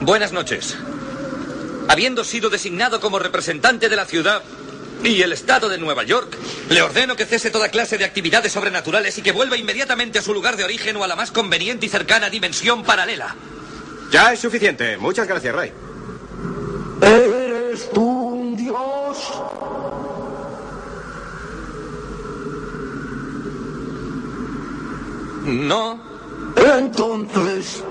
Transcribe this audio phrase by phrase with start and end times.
[0.00, 0.76] Buenas noches.
[1.88, 4.42] Habiendo sido designado como representante de la ciudad
[5.04, 6.38] y el Estado de Nueva York,
[6.70, 10.32] le ordeno que cese toda clase de actividades sobrenaturales y que vuelva inmediatamente a su
[10.32, 13.36] lugar de origen o a la más conveniente y cercana dimensión paralela.
[14.10, 14.96] Ya es suficiente.
[14.96, 15.72] Muchas gracias, Ray.
[17.02, 19.18] ¿Eres tú un dios?
[25.44, 26.00] No.
[26.56, 27.84] Entonces.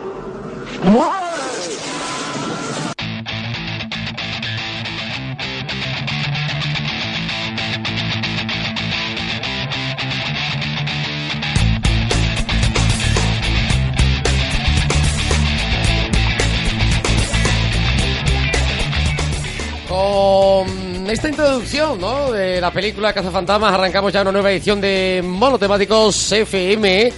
[19.87, 22.31] Con esta introducción ¿no?
[22.31, 27.11] de la película Cazafantasmas arrancamos ya una nueva edición de Monotemáticos FM.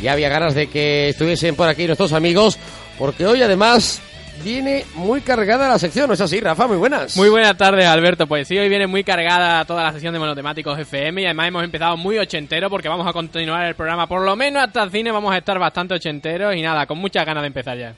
[0.00, 2.58] Ya había ganas de que estuviesen por aquí nuestros amigos,
[2.98, 4.00] porque hoy además
[4.42, 6.66] viene muy cargada la sección, ¿no es así, Rafa?
[6.66, 7.16] Muy buenas.
[7.16, 8.26] Muy buenas tardes, Alberto.
[8.26, 11.64] Pues sí, hoy viene muy cargada toda la sesión de Monotemáticos FM y además hemos
[11.64, 15.12] empezado muy ochentero porque vamos a continuar el programa, por lo menos hasta el cine
[15.12, 17.94] vamos a estar bastante ochenteros y nada, con muchas ganas de empezar ya.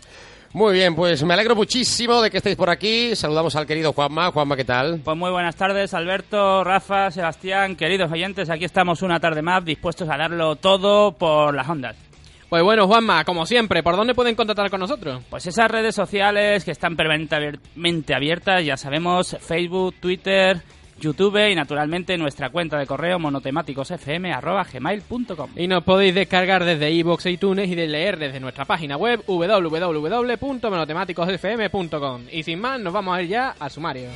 [0.53, 3.15] Muy bien, pues me alegro muchísimo de que estéis por aquí.
[3.15, 4.31] Saludamos al querido Juanma.
[4.31, 5.01] Juanma, ¿qué tal?
[5.05, 8.49] Pues muy buenas tardes, Alberto, Rafa, Sebastián, queridos oyentes.
[8.49, 12.06] Aquí estamos una tarde más dispuestos a darlo todo por las ondas.
[12.49, 15.21] Pues bueno, Juanma, como siempre, ¿por dónde pueden contactar con nosotros?
[15.29, 20.63] Pues esas redes sociales que están permanentemente abiertas, ya sabemos, Facebook, Twitter,
[21.01, 27.33] YouTube y naturalmente nuestra cuenta de correo monotemáticosfm.gmail.com Y nos podéis descargar desde iVoox e
[27.33, 32.23] iTunes y de leer desde nuestra página web www.monotemáticosfm.com.
[32.31, 34.09] Y sin más, nos vamos a ir ya al sumario.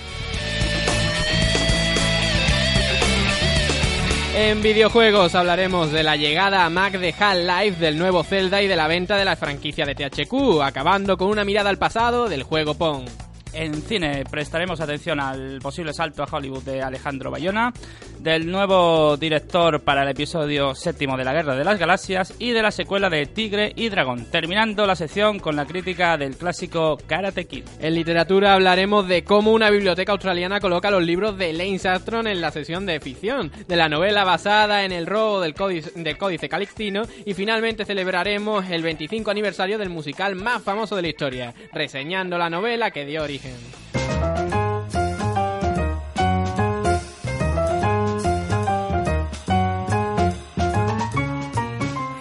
[4.35, 8.77] En videojuegos hablaremos de la llegada a Mac de Half-Life, del nuevo Zelda y de
[8.77, 12.75] la venta de la franquicia de THQ, acabando con una mirada al pasado del juego
[12.75, 13.09] Pong.
[13.53, 17.73] En cine prestaremos atención al posible salto a Hollywood de Alejandro Bayona,
[18.21, 22.63] del nuevo director para el episodio séptimo de la Guerra de las Galaxias y de
[22.63, 27.47] la secuela de Tigre y Dragón, terminando la sección con la crítica del clásico Karate
[27.47, 27.65] Kid.
[27.81, 32.41] En literatura hablaremos de cómo una biblioteca australiana coloca los libros de Lane Armstrong en
[32.41, 36.49] la sesión de ficción, de la novela basada en el robo del códice, del códice
[36.49, 42.39] calixtino y finalmente celebraremos el 25 aniversario del musical más famoso de la historia, reseñando
[42.39, 43.40] la novela que dio origen.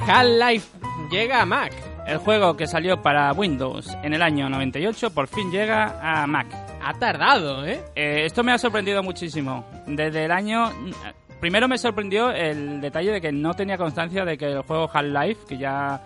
[0.07, 0.67] Half-Life
[1.11, 1.71] llega a Mac.
[2.07, 6.47] El juego que salió para Windows en el año 98 por fin llega a Mac.
[6.81, 7.83] Ha tardado, ¿eh?
[7.95, 9.65] Eh, esto me ha sorprendido muchísimo.
[9.85, 10.71] Desde el año...
[11.39, 15.45] Primero me sorprendió el detalle de que no tenía constancia de que el juego Half-Life,
[15.47, 16.01] que ya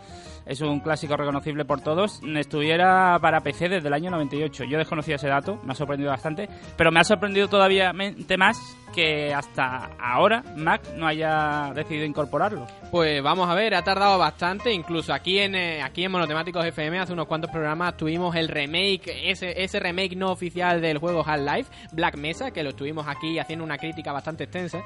[0.45, 4.65] es un clásico reconocible por todos, estuviera para PC desde el año 98.
[4.65, 7.93] Yo desconocía ese dato, me ha sorprendido bastante, pero me ha sorprendido todavía
[8.37, 12.65] más que hasta ahora Mac no haya decidido incorporarlo.
[12.91, 16.99] Pues vamos a ver, ha tardado bastante, incluso aquí en eh, aquí en Monotemáticos FM
[16.99, 21.69] hace unos cuantos programas tuvimos el remake, ese, ese remake no oficial del juego Half-Life,
[21.91, 24.81] Black Mesa, que lo estuvimos aquí haciendo una crítica bastante extensa.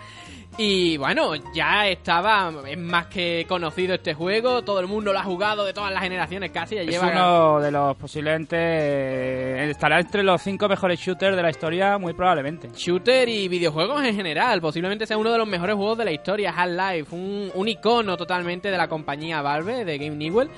[0.58, 5.24] Y bueno, ya estaba, es más que conocido este juego, todo el mundo lo ha
[5.24, 7.12] jugado de todas las generaciones casi, ya Es lleva...
[7.12, 8.56] uno de los posiblemente...
[8.58, 12.70] eh, estará entre los cinco mejores shooters de la historia, muy probablemente.
[12.76, 16.54] Shooter y videojuegos en general, posiblemente sea uno de los mejores juegos de la historia,
[16.56, 20.50] Half-Life, un, un icono totalmente de la compañía Valve, de Game Newell.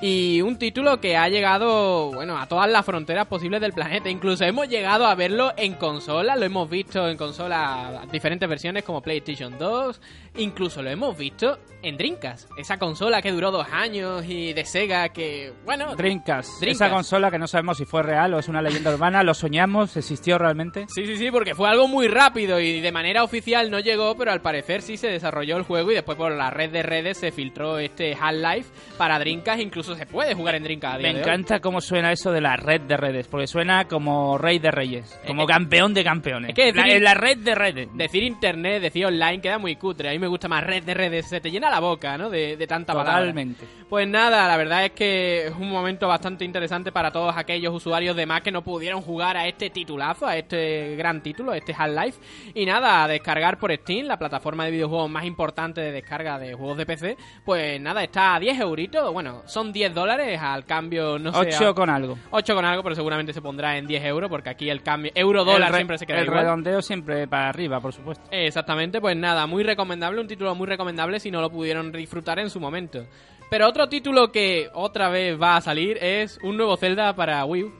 [0.00, 4.08] Y un título que ha llegado, bueno, a todas las fronteras posibles del planeta.
[4.08, 9.02] Incluso hemos llegado a verlo en consola, lo hemos visto en consola, diferentes versiones como
[9.02, 10.00] PlayStation 2.
[10.36, 15.08] Incluso lo hemos visto en Dreamcast, esa consola que duró dos años y de Sega
[15.10, 15.94] que, bueno...
[15.96, 16.62] Dreamcast.
[16.62, 19.96] esa consola que no sabemos si fue real o es una leyenda urbana, lo soñamos,
[19.96, 20.86] existió realmente.
[20.88, 24.30] Sí, sí, sí, porque fue algo muy rápido y de manera oficial no llegó, pero
[24.32, 27.32] al parecer sí se desarrolló el juego y después por la red de redes se
[27.32, 30.68] filtró este Half-Life para Dreamcast, incluso se puede jugar en día
[31.00, 34.70] Me encanta cómo suena eso de la red de redes, porque suena como rey de
[34.70, 36.50] reyes, como Eh, campeón de campeones.
[36.50, 37.88] es que la, decir- la red de redes.
[37.94, 40.08] Decir internet, decir online queda muy cutre.
[40.10, 41.28] A mí me gusta más red de redes.
[41.28, 42.30] Se te llena la boca, ¿no?
[42.30, 43.20] De, de tanta palabra.
[43.20, 43.66] Totalmente.
[43.88, 48.14] Pues nada, la verdad es que es un momento bastante interesante para todos aquellos usuarios
[48.16, 52.18] de Mac que no pudieron jugar a este titulazo, a este gran título, este Half-Life.
[52.54, 56.54] Y nada, a descargar por Steam, la plataforma de videojuegos más importante de descarga de
[56.54, 57.16] juegos de PC.
[57.44, 59.10] Pues nada, está a 10 euritos.
[59.12, 61.38] Bueno, son 10 dólares al cambio, no sé.
[61.38, 62.18] Ocho a- con algo.
[62.30, 65.74] 8 con algo, pero seguramente se pondrá en 10 euros porque aquí el cambio euro-dólar
[65.74, 66.40] siempre se queda El igual.
[66.42, 68.24] redondeo siempre para arriba, por supuesto.
[68.30, 72.50] Exactamente, pues nada, muy recomendable, un título muy recomendable si no lo pudieron disfrutar en
[72.50, 73.04] su momento.
[73.50, 77.64] Pero otro título que otra vez va a salir es un nuevo Zelda para Wii
[77.64, 77.72] U.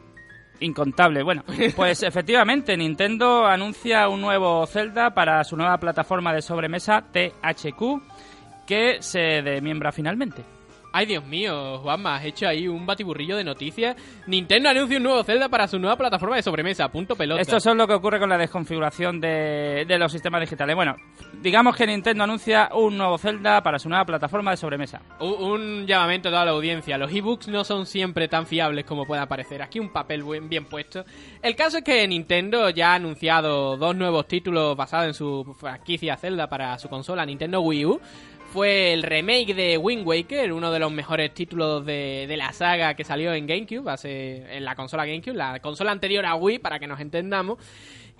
[0.58, 1.22] Incontable.
[1.22, 1.44] Bueno,
[1.76, 8.02] pues efectivamente, Nintendo anuncia un nuevo Zelda para su nueva plataforma de sobremesa THQ,
[8.66, 10.57] que se demiembra finalmente.
[10.90, 13.94] Ay, Dios mío, Juanma, has hecho ahí un batiburrillo de noticias.
[14.26, 17.40] Nintendo anuncia un nuevo Zelda para su nueva plataforma de sobremesa, punto pelota.
[17.42, 20.74] Esto es lo que ocurre con la desconfiguración de, de los sistemas digitales.
[20.74, 20.96] Bueno,
[21.42, 25.02] digamos que Nintendo anuncia un nuevo Zelda para su nueva plataforma de sobremesa.
[25.20, 26.96] Un, un llamamiento a toda la audiencia.
[26.96, 29.60] Los ebooks no son siempre tan fiables como pueda parecer.
[29.62, 31.04] Aquí un papel buen- bien puesto.
[31.42, 36.16] El caso es que Nintendo ya ha anunciado dos nuevos títulos basados en su franquicia
[36.16, 38.00] Zelda para su consola Nintendo Wii U.
[38.52, 42.94] Fue el remake de Wind Waker, uno de los mejores títulos de, de la saga
[42.94, 46.86] que salió en GameCube, en la consola GameCube, la consola anterior a Wii, para que
[46.86, 47.58] nos entendamos.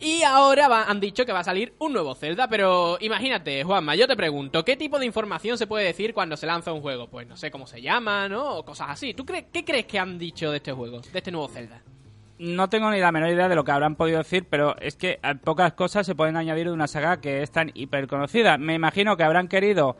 [0.00, 4.06] Y ahora han dicho que va a salir un nuevo Zelda, pero imagínate, Juanma, yo
[4.06, 7.08] te pregunto, ¿qué tipo de información se puede decir cuando se lanza un juego?
[7.08, 8.58] Pues no sé cómo se llama, ¿no?
[8.58, 9.14] O cosas así.
[9.14, 11.82] ¿Tú qué crees que han dicho de este juego, de este nuevo Zelda?
[12.38, 15.19] No tengo ni la menor idea de lo que habrán podido decir, pero es que
[15.43, 18.58] pocas cosas se pueden añadir de una saga que es tan hiper conocida.
[18.58, 19.96] Me imagino que habrán querido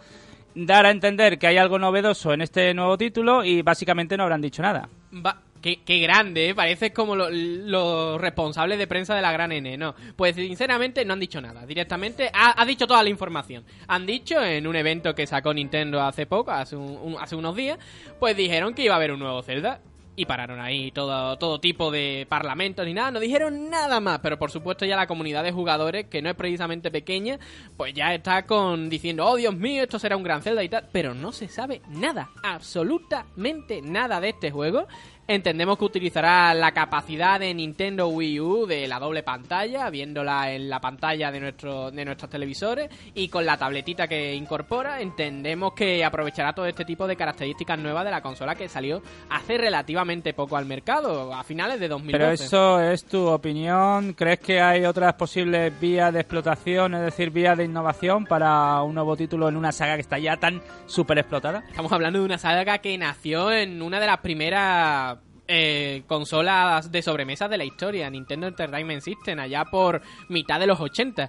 [0.55, 4.41] dar a entender que hay algo novedoso en este nuevo título y básicamente no habrán
[4.41, 4.89] dicho nada.
[5.15, 6.55] Va, qué, qué grande, ¿eh?
[6.55, 9.95] Pareces como los los responsables de prensa de la gran N, ¿no?
[10.15, 11.67] Pues sinceramente no han dicho nada.
[11.67, 13.65] Directamente ha, ha dicho toda la información.
[13.89, 17.57] Han dicho en un evento que sacó Nintendo hace poco, hace, un- un- hace unos
[17.57, 17.79] días,
[18.21, 19.81] pues dijeron que iba a haber un nuevo Zelda.
[20.19, 24.37] Y pararon ahí todo, todo tipo de parlamentos ni nada, no dijeron nada más, pero
[24.37, 27.39] por supuesto ya la comunidad de jugadores, que no es precisamente pequeña,
[27.77, 30.89] pues ya está con diciendo, oh Dios mío, esto será un gran Zelda y tal,
[30.91, 34.89] pero no se sabe nada, absolutamente nada de este juego.
[35.31, 40.71] Entendemos que utilizará la capacidad de Nintendo Wii U de la doble pantalla, viéndola en
[40.71, 46.03] la pantalla de, nuestro, de nuestros televisores y con la tabletita que incorpora, entendemos que
[46.03, 50.57] aprovechará todo este tipo de características nuevas de la consola que salió hace relativamente poco
[50.57, 52.19] al mercado, a finales de 2012.
[52.19, 54.15] Pero eso es tu opinión.
[54.15, 58.95] ¿Crees que hay otras posibles vías de explotación, es decir, vías de innovación para un
[58.95, 61.65] nuevo título en una saga que está ya tan súper explotada?
[61.69, 65.18] Estamos hablando de una saga que nació en una de las primeras
[65.49, 70.79] eh, consolas de sobremesas de la historia, Nintendo Entertainment System, allá por mitad de los
[70.79, 71.29] 80.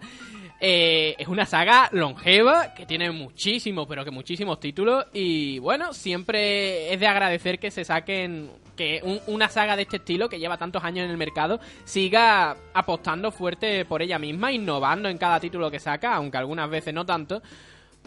[0.61, 5.05] Eh, es una saga longeva que tiene muchísimos, pero que muchísimos títulos.
[5.13, 8.51] Y bueno, siempre es de agradecer que se saquen.
[8.75, 12.55] Que un- una saga de este estilo, que lleva tantos años en el mercado, siga
[12.73, 17.05] apostando fuerte por ella misma, innovando en cada título que saca, aunque algunas veces no
[17.05, 17.41] tanto.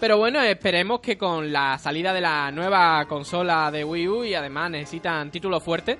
[0.02, 4.34] Pero bueno, esperemos que con la salida de la nueva consola de Wii U y
[4.34, 5.96] además necesitan títulos fuertes,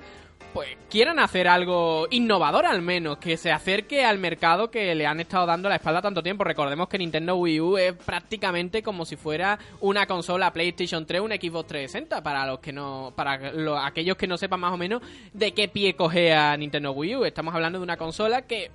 [0.53, 5.21] pues quieran hacer algo innovador al menos, que se acerque al mercado que le han
[5.21, 6.43] estado dando la espalda tanto tiempo.
[6.43, 11.31] Recordemos que Nintendo Wii U es prácticamente como si fuera una consola PlayStation 3, un
[11.31, 15.01] Xbox 360 para los que no para lo- aquellos que no sepan más o menos
[15.33, 17.25] de qué pie cogea Nintendo Wii U.
[17.25, 18.69] Estamos hablando de una consola que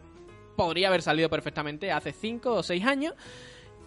[0.55, 3.13] podría haber salido perfectamente hace 5 o 6 años.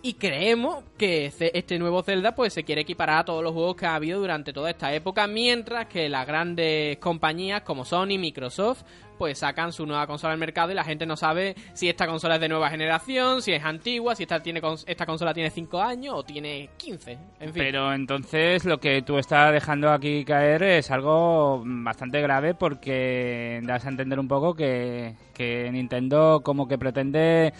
[0.02, 3.84] Y creemos que este nuevo Zelda pues se quiere equiparar a todos los juegos que
[3.84, 8.82] ha habido durante toda esta época, mientras que las grandes compañías como Sony, Microsoft,
[9.20, 12.36] pues sacan su nueva consola al mercado y la gente no sabe si esta consola
[12.36, 16.14] es de nueva generación, si es antigua, si esta tiene esta consola tiene 5 años
[16.16, 17.62] o tiene 15, en fin.
[17.62, 23.84] Pero entonces lo que tú estás dejando aquí caer es algo bastante grave porque das
[23.84, 27.52] a entender un poco que, que Nintendo como que pretende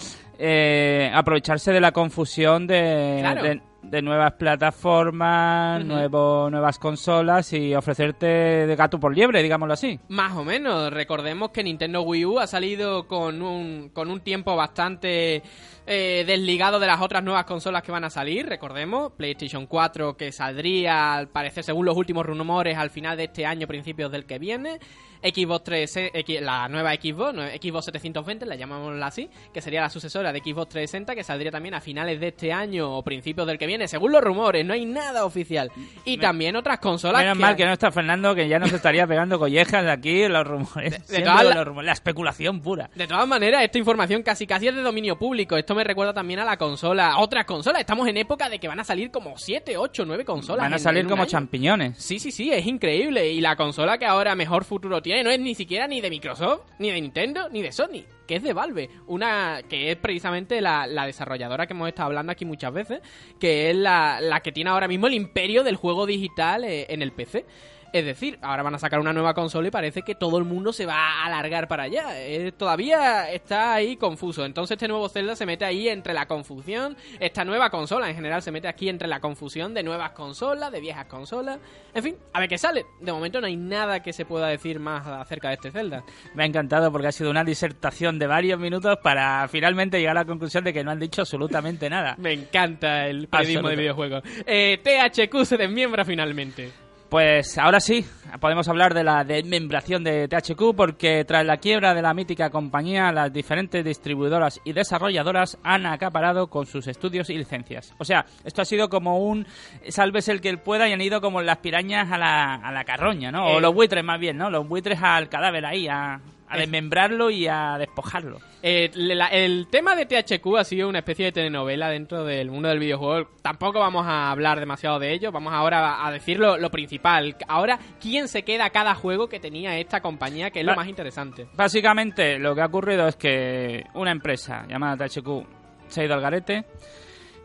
[0.42, 3.42] eh, aprovecharse de la confusión de, Claro.
[3.42, 9.99] de, de nuevas plataformas, nuevo- nuevas consolas y ofrecerte de gato por liebre, digámoslo así.
[10.09, 10.92] Más o menos.
[10.92, 15.42] Recordemos que Nintendo Wii U ha salido con un, con un tiempo bastante
[15.87, 18.47] eh, desligado de las otras nuevas consolas que van a salir.
[18.47, 23.47] Recordemos, PlayStation 4 que saldría, al parecer, según los últimos rumores, al final de este
[23.47, 24.78] año, principios del que viene.
[25.22, 30.32] Xbox 3, X- la nueva Xbox, Xbox 720, la llamámosla así, que sería la sucesora
[30.32, 33.66] de Xbox 360, que saldría también a finales de este año o principios del que
[33.66, 33.88] viene.
[33.88, 35.70] según los rumores, no hay nada oficial.
[36.04, 39.06] Y también otras consolas Menos que mal que no está Fernando, que ya nos estaría
[39.06, 40.92] pegando collejas aquí los rumores.
[40.92, 42.90] de Siendo todas la- los rumores, la especulación pura.
[42.94, 45.56] De todas maneras, esta información casi casi es de dominio público.
[45.56, 47.80] Esto me recuerda también a la consola, a otras consolas.
[47.80, 50.64] Estamos en época de que van a salir como 7, 8, 9 consolas.
[50.64, 51.30] Van a en- salir en como año.
[51.30, 51.98] champiñones.
[51.98, 53.30] Sí, sí, sí, es increíble.
[53.32, 56.62] Y la consola que ahora mejor futuro tiene no es ni siquiera ni de Microsoft,
[56.78, 58.88] ni de Nintendo, ni de Sony, que es de Valve.
[59.06, 63.00] Una que es precisamente la, la desarrolladora que hemos estado hablando aquí muchas veces,
[63.38, 67.02] que es la, la que tiene ahora mismo el imperio del juego digital eh, en
[67.02, 67.44] el PC.
[67.92, 70.73] Es decir, ahora van a sacar una nueva consola y parece que todo el mundo
[70.73, 72.20] se va a alargar para allá.
[72.20, 74.44] Eh, todavía está ahí confuso.
[74.44, 76.97] Entonces este nuevo Zelda se mete ahí entre la confusión.
[77.18, 80.80] Esta nueva consola en general se mete aquí entre la confusión de nuevas consolas, de
[80.80, 81.59] viejas consolas.
[81.92, 82.87] En fin, a ver qué sale.
[83.00, 86.04] De momento no hay nada que se pueda decir más acerca de este Zelda.
[86.35, 90.20] Me ha encantado porque ha sido una disertación de varios minutos para finalmente llegar a
[90.20, 92.14] la conclusión de que no han dicho absolutamente nada.
[92.18, 94.23] Me encanta el periodismo de videojuegos.
[94.47, 96.89] Eh, THQ se desmiembra finalmente.
[97.10, 98.06] Pues ahora sí,
[98.40, 103.10] podemos hablar de la desmembración de THQ porque tras la quiebra de la mítica compañía,
[103.10, 107.92] las diferentes distribuidoras y desarrolladoras han acaparado con sus estudios y licencias.
[107.98, 109.44] O sea, esto ha sido como un
[109.88, 112.84] sálvese el que él pueda y han ido como las pirañas a la, a la
[112.84, 113.44] carroña, ¿no?
[113.46, 113.60] O Eh.
[113.60, 114.48] los buitres más bien, ¿no?
[114.48, 116.20] Los buitres al cadáver ahí, a,
[116.50, 118.38] a desmembrarlo y a despojarlo.
[118.62, 122.69] Eh, la- el tema de THQ ha sido una especie de telenovela dentro del mundo
[122.69, 123.28] del videojuego.
[123.40, 125.33] Tampoco vamos a hablar demasiado de ello.
[125.33, 127.37] Vamos ahora a decir lo, lo principal.
[127.49, 130.50] Ahora, ¿quién se queda a cada juego que tenía esta compañía?
[130.50, 131.47] Que es lo más interesante.
[131.54, 135.47] Básicamente lo que ha ocurrido es que una empresa llamada THQ
[135.88, 136.64] se ha ido al garete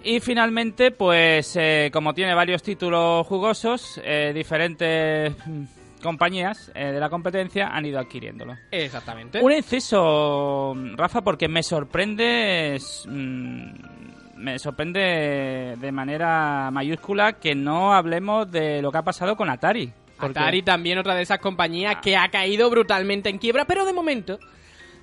[0.03, 5.33] y finalmente pues eh, como tiene varios títulos jugosos, eh, diferentes
[6.01, 8.55] compañías eh, de la competencia han ido adquiriéndolo.
[8.71, 9.41] Exactamente.
[9.41, 12.75] Un exceso, Rafa, porque me sorprende...
[12.75, 13.71] es, mm,
[14.37, 19.91] me sorprende de manera mayúscula que no hablemos de lo que ha pasado con Atari.
[20.19, 23.93] porque- Atari también otra de esas compañías que ha caído brutalmente en quiebra, pero de
[23.93, 24.37] momento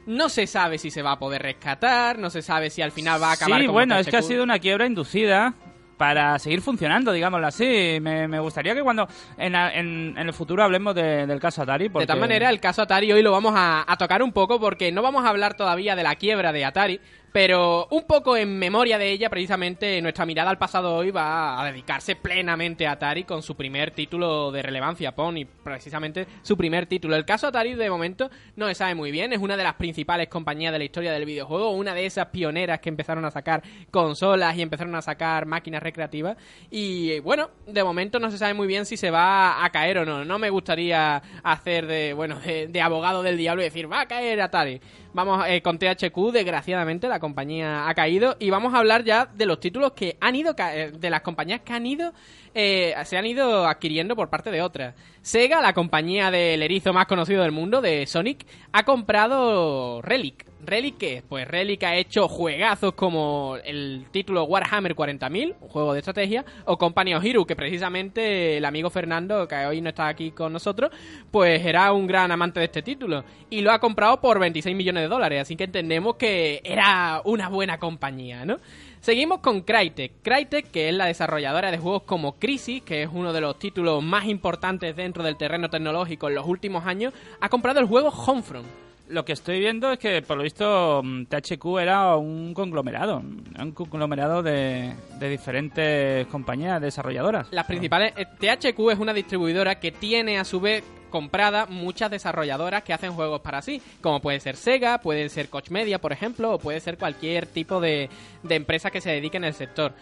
[0.07, 3.23] no se sabe si se va a poder rescatar, no se sabe si al final
[3.23, 5.55] va a acabar Sí, bueno, es que ha sido una quiebra inducida
[5.97, 7.99] para seguir funcionando, digámoslo así.
[8.01, 9.07] Me, me gustaría que cuando
[9.39, 11.89] en, en- en el futuro hablemos de- del caso Atari.
[11.89, 12.05] Porque...
[12.05, 14.91] De tal manera, el caso Atari hoy lo vamos a, a tocar un poco porque
[14.93, 17.01] no vamos a hablar todavía de la quiebra de Atari,
[17.33, 21.65] pero un poco en memoria de ella, precisamente nuestra mirada al pasado hoy va a
[21.65, 27.17] dedicarse plenamente a Atari con su primer título de relevancia, Pony, precisamente su primer título.
[27.17, 30.29] El caso Atari de momento no se sabe muy bien, es una de las principales
[30.29, 34.57] compañías de la historia del videojuego, una de esas pioneras que empezaron a sacar consolas
[34.57, 36.37] y empezaron a sacar máquinas recreativas
[36.71, 40.05] y bueno, de momento no se sabe muy bien si se va a caer o
[40.05, 40.25] no.
[40.25, 44.07] No me gustaría hacer de, bueno, de, de abogado del diablo y decir, va a
[44.07, 44.81] caer Atari.
[45.15, 49.45] Vamos eh, con THQ, desgraciadamente la compañía ha caído y vamos a hablar ya de
[49.45, 52.15] los títulos que han ido, eh, de las compañías que han ido,
[52.55, 54.95] eh, se han ido adquiriendo por parte de otras.
[55.23, 60.45] Sega, la compañía del erizo más conocido del mundo, de Sonic, ha comprado Relic.
[60.65, 61.23] ¿Relic qué es?
[61.23, 66.77] Pues Relic ha hecho juegazos como el título Warhammer 40.000, un juego de estrategia, o
[66.77, 70.91] Company of que precisamente el amigo Fernando, que hoy no está aquí con nosotros,
[71.31, 73.25] pues era un gran amante de este título.
[73.49, 77.49] Y lo ha comprado por 26 millones de dólares, así que entendemos que era una
[77.49, 78.59] buena compañía, ¿no?
[79.03, 80.23] Seguimos con Crytek.
[80.23, 84.01] Crytek, que es la desarrolladora de juegos como Crisis, que es uno de los títulos
[84.01, 88.69] más importantes dentro del terreno tecnológico en los últimos años, ha comprado el juego Homefront.
[89.09, 93.19] Lo que estoy viendo es que, por lo visto, mm, THQ era un conglomerado.
[93.19, 97.49] Un conglomerado de, diferentes compañías desarrolladoras.
[97.51, 98.15] Las principales.
[98.17, 103.13] eh, THQ es una distribuidora que tiene a su vez comprada muchas desarrolladoras que hacen
[103.13, 106.81] juegos para sí, como puede ser Sega, puede ser Koch Media, por ejemplo, o puede
[106.81, 108.09] ser cualquier tipo de
[108.49, 109.93] empresa que se dedique en el sector.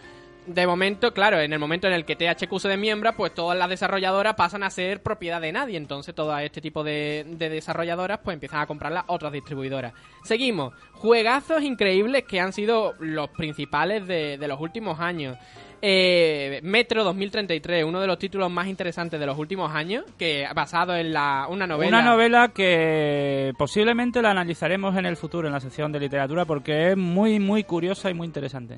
[0.47, 3.69] De momento, claro, en el momento en el que THQ se desmiembra, pues todas las
[3.69, 5.77] desarrolladoras pasan a ser propiedad de nadie.
[5.77, 9.93] Entonces, todo este tipo de, de desarrolladoras, pues empiezan a comprarlas otras distribuidoras.
[10.23, 10.73] Seguimos.
[10.93, 15.37] Juegazos increíbles que han sido los principales de los últimos años.
[15.81, 20.95] Eh, Metro 2033, uno de los títulos más interesantes de los últimos años, que basado
[20.95, 21.97] en la, una novela.
[21.97, 26.91] Una novela que posiblemente la analizaremos en el futuro en la sección de literatura porque
[26.91, 28.75] es muy, muy curiosa y muy interesante.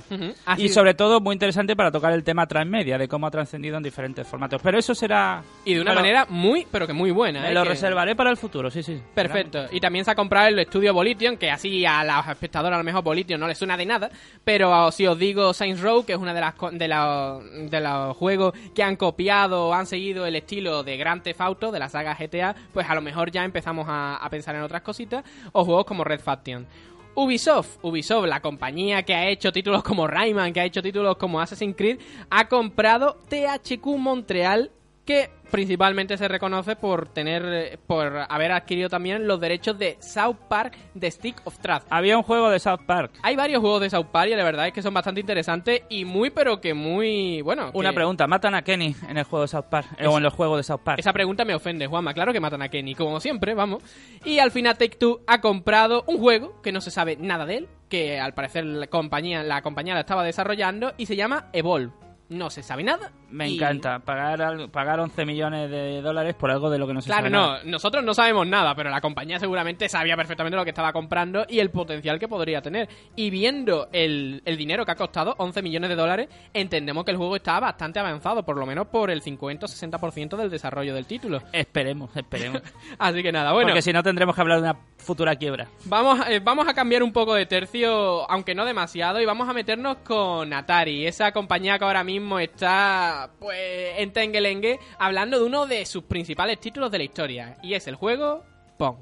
[0.57, 3.83] Y sobre todo muy interesante para tocar el tema transmedia, de cómo ha trascendido en
[3.83, 4.61] diferentes formatos.
[4.61, 5.43] Pero eso será...
[5.65, 7.41] y de una manera muy, pero que muy buena.
[7.41, 7.53] Me ¿eh?
[7.53, 9.01] lo Que- reservaré para el futuro, sí, sí.
[9.13, 9.65] Perfecto.
[9.71, 12.83] Y también se ha comprado el estudio Volition, que así a los espectadores a lo
[12.83, 14.09] mejor Volition no les suena de nada,
[14.43, 18.53] pero si os digo Saints Row, que es una de las de, de los juegos
[18.73, 22.15] que han copiado o han seguido el estilo de Grand Theft Auto, de la saga
[22.15, 25.85] GTA, pues a lo mejor ya empezamos a, a pensar en otras cositas, o juegos
[25.85, 26.67] como Red Faction.
[27.15, 31.39] Ubisoft, Ubisoft, la compañía que ha hecho títulos como Rayman, que ha hecho títulos como
[31.39, 34.71] Assassin's Creed, ha comprado THQ Montreal
[35.05, 40.37] que principalmente se reconoce por tener eh, por haber adquirido también los derechos de South
[40.49, 41.83] Park The Stick of Truth.
[41.89, 43.11] Había un juego de South Park.
[43.21, 46.05] Hay varios juegos de South Park y la verdad es que son bastante interesantes y
[46.05, 47.69] muy pero que muy bueno.
[47.73, 49.87] Una que- pregunta, ¿matan a Kenny en el juego de South Park?
[49.97, 50.99] Eh, o en los juegos de South Park.
[50.99, 52.13] Esa pregunta me ofende, Juanma.
[52.13, 53.83] Claro que matan a Kenny, como siempre, vamos.
[54.25, 57.57] Y al final Take Two ha comprado un juego que no se sabe nada de
[57.57, 61.91] él, que al parecer la compañía, la compañía la estaba desarrollando y se llama Evolve.
[62.29, 63.11] No se sabe nada.
[63.29, 63.99] Me y- encanta.
[63.99, 67.29] Pagar, pagar 11 millones de dólares por algo de lo que no se Claro, sabe
[67.29, 67.61] no, nada.
[67.65, 71.59] nosotros no sabemos nada, pero la compañía seguramente sabía perfectamente lo que estaba comprando y
[71.59, 72.87] el potencial que podría tener.
[73.15, 77.17] Y viendo el, el dinero que ha costado, 11 millones de dólares, entendemos que el
[77.17, 81.05] juego está bastante avanzado, por lo menos por el 50 o 60% del desarrollo del
[81.05, 81.41] título.
[81.51, 82.61] Esperemos, esperemos.
[82.99, 83.67] Así que nada, bueno.
[83.67, 85.67] Porque si no tendremos que hablar de una futura quiebra.
[85.85, 89.53] Vamos, eh, vamos a cambiar un poco de tercio, aunque no demasiado, y vamos a
[89.53, 93.57] meternos con Atari, esa compañía que ahora mismo está pues
[93.97, 97.95] en Tengelengue, hablando de uno de sus principales títulos de la historia, y es el
[97.95, 98.43] juego
[98.77, 98.97] Pong.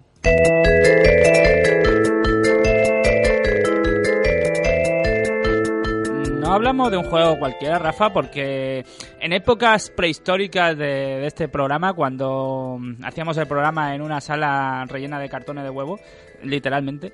[6.39, 8.85] No hablamos de un juego cualquiera, Rafa, porque
[9.19, 15.29] en épocas prehistóricas de, este programa, cuando hacíamos el programa en una sala rellena de
[15.29, 15.99] cartones de huevo,
[16.43, 17.13] literalmente,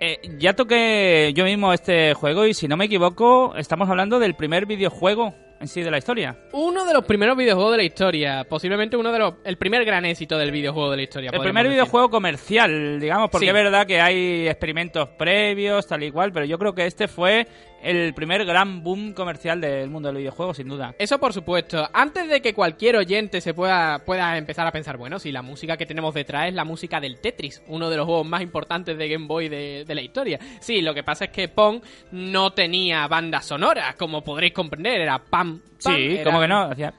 [0.00, 4.34] eh, ya toqué yo mismo este juego y si no me equivoco, estamos hablando del
[4.34, 6.36] primer videojuego en sí de la historia.
[6.52, 10.04] Uno de los primeros videojuegos de la historia, posiblemente uno de los, el primer gran
[10.04, 11.30] éxito del videojuego de la historia.
[11.32, 11.72] El primer decir.
[11.74, 13.48] videojuego comercial, digamos, porque Sí.
[13.48, 17.46] es verdad que hay experimentos previos, tal y cual, pero yo creo que este fue
[17.82, 20.94] el primer gran boom comercial del mundo del videojuego, sin duda.
[20.98, 21.86] Eso por supuesto.
[21.92, 25.76] Antes de que cualquier oyente se pueda, pueda empezar a pensar, bueno, si la música
[25.76, 29.08] que tenemos detrás es la música del Tetris, uno de los juegos más importantes de
[29.08, 30.38] Game Boy de, de la historia.
[30.60, 35.18] Sí, lo que pasa es que Pong no tenía banda sonora, como podréis comprender, era
[35.18, 35.43] pam.
[35.44, 35.60] Pam,
[35.96, 36.94] Sí, era- como que no, hacía...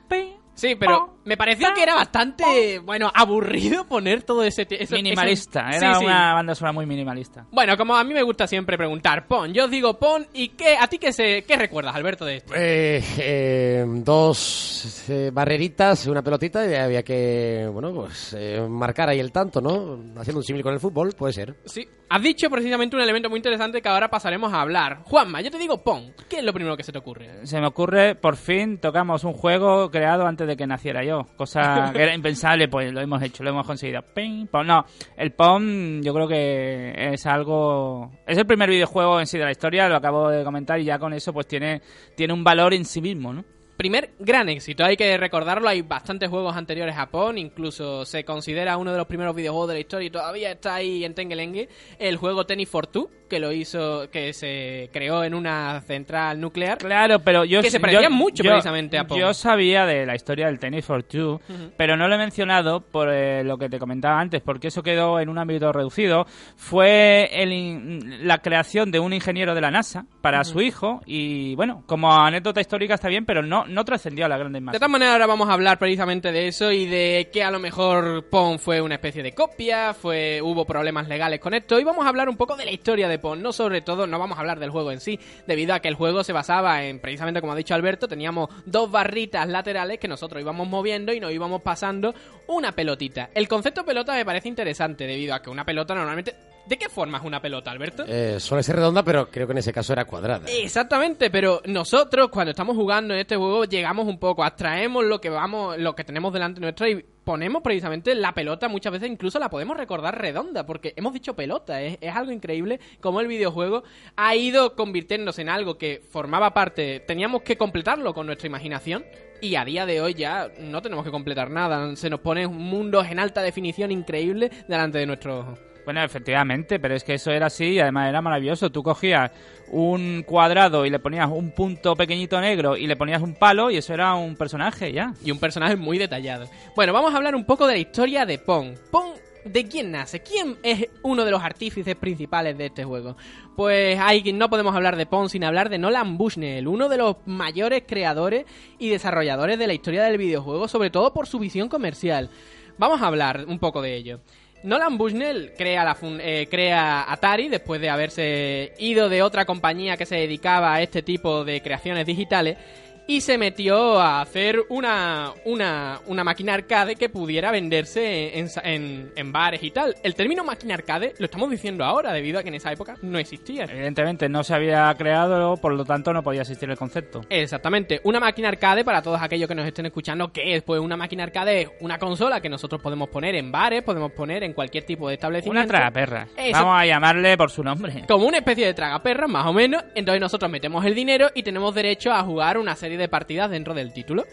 [0.54, 4.68] Sí, pero me pareció que era bastante, bueno, aburrido poner todo ese...
[4.70, 6.06] eso- Minimalista, eso- era sí, sí.
[6.06, 7.46] una banda sonora muy minimalista.
[7.52, 10.78] Bueno, como a mí me gusta siempre preguntar, Pon, yo os digo Pon, ¿y qué,
[10.80, 12.54] a ti qué, se, qué recuerdas, Alberto, de esto?
[12.56, 19.20] Eh, eh, dos eh, barreritas, una pelotita y había que, bueno, pues eh, marcar ahí
[19.20, 20.00] el tanto, ¿no?
[20.20, 21.56] Haciendo un símil con el fútbol, puede ser.
[21.66, 25.00] Sí, has dicho precisamente un elemento muy interesante que ahora pasaremos a hablar.
[25.06, 27.46] Juanma, yo te digo Pon, ¿qué es lo primero que se te ocurre?
[27.46, 31.15] Se me ocurre, por fin tocamos un juego creado antes de que naciera yo.
[31.38, 34.02] Cosa que era impensable, pues lo hemos hecho, lo hemos conseguido.
[34.02, 34.66] Ping, pong.
[34.66, 34.86] No,
[35.18, 38.12] el POM yo creo que es algo...
[38.28, 41.00] Es el primer videojuego en sí de la historia, lo acabo de comentar y ya
[41.00, 41.82] con eso pues tiene,
[42.16, 43.44] tiene un valor en sí mismo, ¿no?
[43.78, 48.78] Primer gran éxito, hay que recordarlo, hay bastantes juegos anteriores a Pon, incluso se considera
[48.78, 51.68] uno de los primeros videojuegos de la historia y todavía está ahí en Tengelengue,
[52.00, 56.78] el juego Tennis for Two, que lo hizo, que se creó en una central nuclear.
[56.78, 57.62] Claro, pero yo...
[57.62, 59.20] Que se parecía mucho yo- precisamente a Pong.
[59.20, 61.40] Yo sabía de la historia del Tennis for Two,
[61.78, 65.20] pero no lo he mencionado por eh, lo que te comentaba antes, porque eso quedó
[65.20, 66.26] en un ámbito reducido.
[66.56, 71.84] Fue el la creación de un ingeniero de la NASA para su hijo y, bueno,
[71.86, 74.80] como anécdota histórica está bien, pero no, no trascendió a la grandes De masas.
[74.80, 78.26] todas maneras, ahora vamos a hablar precisamente de eso y de que a lo mejor
[78.30, 82.10] Pong fue una especie de copia, fue hubo problemas legales con esto y vamos a
[82.10, 84.70] hablar un poco de la historia de No sobre todo, no vamos a hablar del
[84.70, 87.76] juego en sí, debido a que el juego se basaba en, precisamente como ha dicho
[87.76, 92.14] Alberto, teníamos dos barritas laterales que nosotros íbamos moviendo y nos íbamos pasando
[92.48, 93.30] una pelotita.
[93.34, 96.55] El concepto pelota me parece interesante debido a que una pelota normalmente...
[96.66, 98.06] ¿De qué forma es una pelota, Alberto?
[98.08, 100.48] Eh, suele ser redonda, pero creo que en ese caso era cuadrada.
[100.48, 105.30] Exactamente, pero nosotros cuando estamos jugando en este juego llegamos un poco, abstraemos lo que
[105.30, 109.50] vamos, lo que tenemos delante nuestra y ponemos precisamente la pelota, muchas veces incluso la
[109.50, 113.84] podemos recordar redonda, porque hemos dicho pelota, es, es algo increíble como el videojuego
[114.16, 119.06] ha ido convirtiéndose en algo que formaba parte, teníamos que completarlo con nuestra imaginación
[119.42, 123.08] y a día de hoy ya no tenemos que completar nada, se nos pone mundos
[123.08, 125.75] en alta definición increíble delante de nuestros ojos.
[125.86, 128.72] Bueno, efectivamente, pero es que eso era así y además era maravilloso.
[128.72, 129.32] Tú cogías
[129.70, 133.78] un cuadrado y le ponías un punto pequeñito negro y le ponías un palo y
[133.78, 135.14] eso era un personaje ya.
[135.24, 136.48] y un personaje muy detallado.
[136.76, 138.76] Bueno, vamos a hablar un poco de la historia de Pong.
[138.90, 139.14] Pong,
[139.46, 140.22] ¿de quién nace?
[140.22, 143.16] ¿Quién es uno de los artífices principales de este juego?
[143.56, 147.18] Pues hay, no podemos hablar de Pong sin hablar de Nolan Bushnell, uno de los
[147.28, 148.46] mayores creadores
[148.80, 152.32] y desarrolladores de la historia del videojuego, sobre todo por su visión comercial.
[152.78, 154.20] Vamos a hablar un poco de ello.
[154.66, 159.96] Nolan Bushnell crea, la fun- eh, crea Atari después de haberse ido de otra compañía
[159.96, 162.58] que se dedicaba a este tipo de creaciones digitales
[163.08, 169.12] y se metió a hacer una, una, una máquina arcade que pudiera venderse en, en,
[169.16, 169.96] en bares y tal.
[170.04, 173.20] El término máquina arcade lo estamos diciendo ahora, debido a que en esa época no
[173.20, 173.66] existía.
[173.66, 177.22] Evidentemente no se había creado, por lo tanto no podía existir el concepto.
[177.30, 178.02] Exactamente.
[178.04, 180.64] Una máquina arcade, para todos aquellos que nos estén escuchando, ¿qué es?
[180.64, 184.44] Pues una máquina arcade es una consola que nosotros podemos poner en bares, podemos poner
[184.44, 185.60] en cualquier tipo de establecimiento.
[185.60, 186.28] Una tragaperra.
[186.52, 188.04] Vamos a llamarle por su nombre.
[188.08, 189.84] Como una especie de tragaperras, más o menos.
[189.94, 193.74] Entonces nosotros metemos el dinero y tenemos derecho a jugar una serie de partidas dentro
[193.74, 194.26] del título.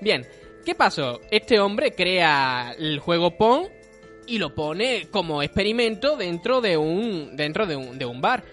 [0.00, 0.26] Bien,
[0.64, 1.20] ¿qué pasó?
[1.30, 3.66] Este hombre crea el juego Pong
[4.26, 8.44] y lo pone como experimento dentro de un dentro de un, de un bar.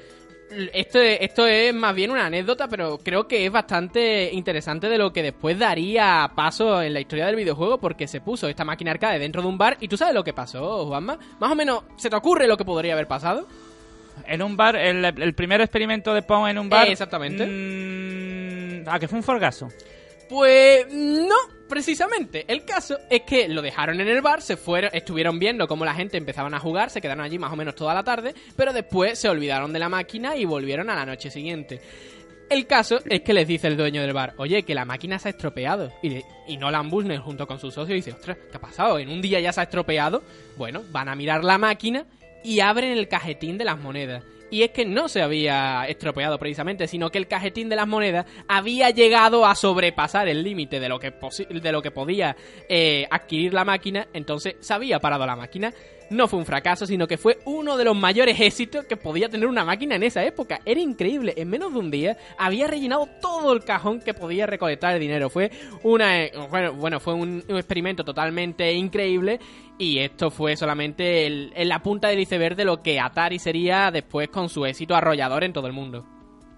[0.74, 5.12] Esto, esto es más bien una anécdota, pero creo que es bastante interesante de lo
[5.12, 9.20] que después daría paso en la historia del videojuego, porque se puso esta máquina arcade
[9.20, 11.18] dentro de un bar y tú sabes lo que pasó, Juanma.
[11.40, 13.48] Más o menos, ¿se te ocurre lo que podría haber pasado?
[14.28, 16.88] En un bar, el, el primer experimento de Pong en un bar.
[16.88, 17.46] Eh, exactamente.
[17.46, 18.15] mm,
[18.88, 19.70] ah, que fue un forgazo.
[20.30, 21.36] Pues no,
[21.70, 22.46] precisamente.
[22.48, 25.94] El caso es que lo dejaron en el bar, se fueron, estuvieron viendo cómo la
[25.94, 29.20] gente empezaban a jugar, se quedaron allí más o menos toda la tarde, pero después
[29.20, 31.80] se olvidaron de la máquina y volvieron a la noche siguiente.
[32.50, 35.30] El caso es que les dice el dueño del bar, oye, que la máquina se
[35.30, 35.92] ha estropeado.
[36.04, 39.00] Y, y Nolan Bushnell junto con su socio dice, ostras, ¿qué ha pasado?
[39.00, 40.24] ¿En un día ya se ha estropeado?
[40.56, 42.06] Bueno, van a mirar la máquina
[42.44, 44.24] y abren el cajetín de las monedas.
[44.52, 48.26] Y es que no se había estropeado precisamente, sino que el cajetín de las monedas
[48.48, 51.14] había llegado a sobrepasar el límite de lo que
[51.50, 52.36] de lo que podía
[52.70, 55.74] eh, adquirir la máquina, entonces se había parado la máquina.
[56.10, 59.48] No fue un fracaso, sino que fue uno de los mayores éxitos que podía tener
[59.48, 60.60] una máquina en esa época.
[60.66, 61.34] Era increíble.
[61.36, 65.30] En menos de un día había rellenado todo el cajón que podía recolectar el dinero.
[65.30, 65.52] Fue
[65.84, 69.40] una, eh, bueno, bueno, fue un, experimento totalmente increíble
[69.78, 73.90] y esto fue solamente el- en la punta del iceberg de lo que Atari sería
[73.92, 76.06] después con su éxito arrollador en todo el mundo.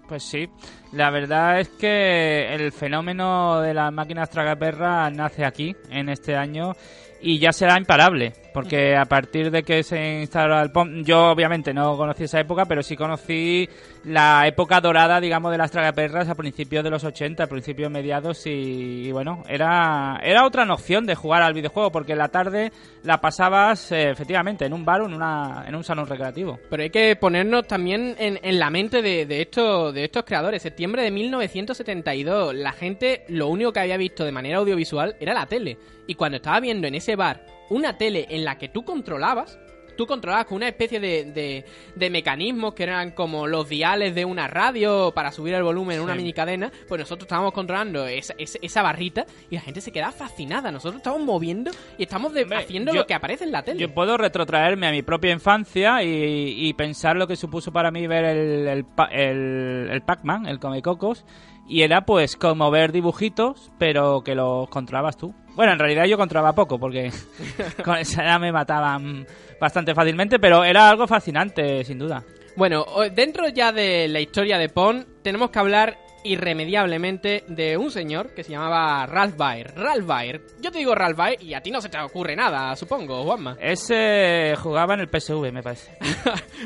[0.08, 0.48] Pues sí,
[0.92, 6.72] la verdad es que el fenómeno de las máquinas tragaperras nace aquí, en este año,
[7.20, 11.72] y ya será imparable, porque a partir de que se instaló el POM, yo obviamente
[11.72, 13.68] no conocí esa época, pero sí conocí
[14.02, 18.44] la época dorada, digamos, de las tragaperras a principios de los 80, a principios mediados,
[18.48, 22.72] y, y bueno, era, era otra noción de jugar al videojuego, porque la tarde
[23.04, 26.58] la pasabas eh, efectivamente en un bar o en, una, en un salón recreativo.
[26.68, 30.62] Pero hay que ponernos también en, en la mente de, de, estos, de estos creadores.
[30.62, 35.46] Septiembre de 1972, la gente lo único que había visto de manera audiovisual era la
[35.46, 35.78] tele.
[36.08, 39.58] Y cuando estaba viendo en ese bar una tele en la que tú controlabas,
[39.96, 41.64] tú controlabas con una especie de, de,
[41.96, 46.04] de mecanismos que eran como los diales de una radio para subir el volumen en
[46.04, 49.90] una mini cadena, pues nosotros estábamos controlando esa, esa, esa barrita y la gente se
[49.90, 50.70] quedaba fascinada.
[50.70, 53.80] Nosotros estamos moviendo y estamos de- Hombre, haciendo yo- lo que aparece en la tele.
[53.80, 58.06] Yo puedo retrotraerme a mi propia infancia y, y pensar lo que supuso para mí
[58.06, 61.24] ver el, el, el Pac-Man, el Comecocos,
[61.68, 65.34] y era pues como ver dibujitos, pero que los controlabas tú.
[65.58, 67.10] Bueno, en realidad yo controlaba poco, porque
[67.84, 69.26] con esa edad me mataban
[69.60, 72.22] bastante fácilmente, pero era algo fascinante, sin duda.
[72.54, 78.34] Bueno, dentro ya de la historia de Pong, tenemos que hablar irremediablemente de un señor
[78.34, 79.72] que se llamaba Ralph Baer.
[79.74, 82.74] Ralph Baer, yo te digo Ralph Baer y a ti no se te ocurre nada,
[82.76, 83.56] supongo, Juanma.
[83.60, 85.96] Ese jugaba en el PSV, me parece.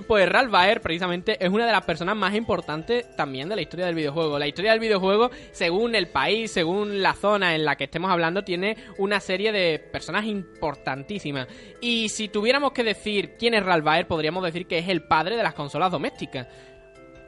[0.07, 3.87] Pues Ralph Baer precisamente es una de las personas más importantes también de la historia
[3.87, 4.39] del videojuego.
[4.39, 8.43] La historia del videojuego, según el país, según la zona en la que estemos hablando,
[8.43, 11.47] tiene una serie de personas importantísimas.
[11.81, 15.37] Y si tuviéramos que decir quién es Ralph Baer, podríamos decir que es el padre
[15.37, 16.47] de las consolas domésticas.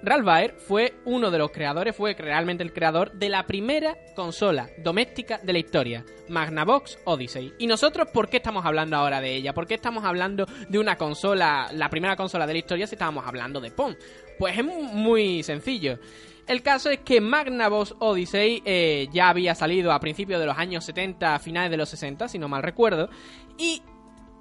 [0.05, 4.69] Ralph Baer fue uno de los creadores, fue realmente el creador de la primera consola
[4.79, 7.55] doméstica de la historia, Magnavox Odyssey.
[7.59, 9.55] ¿Y nosotros por qué estamos hablando ahora de ella?
[9.55, 13.27] ¿Por qué estamos hablando de una consola, la primera consola de la historia, si estábamos
[13.27, 13.95] hablando de Pong?
[14.39, 15.99] Pues es muy sencillo.
[16.47, 20.85] El caso es que Magnavox Odyssey eh, ya había salido a principios de los años
[20.85, 23.09] 70, a finales de los 60, si no mal recuerdo,
[23.57, 23.81] y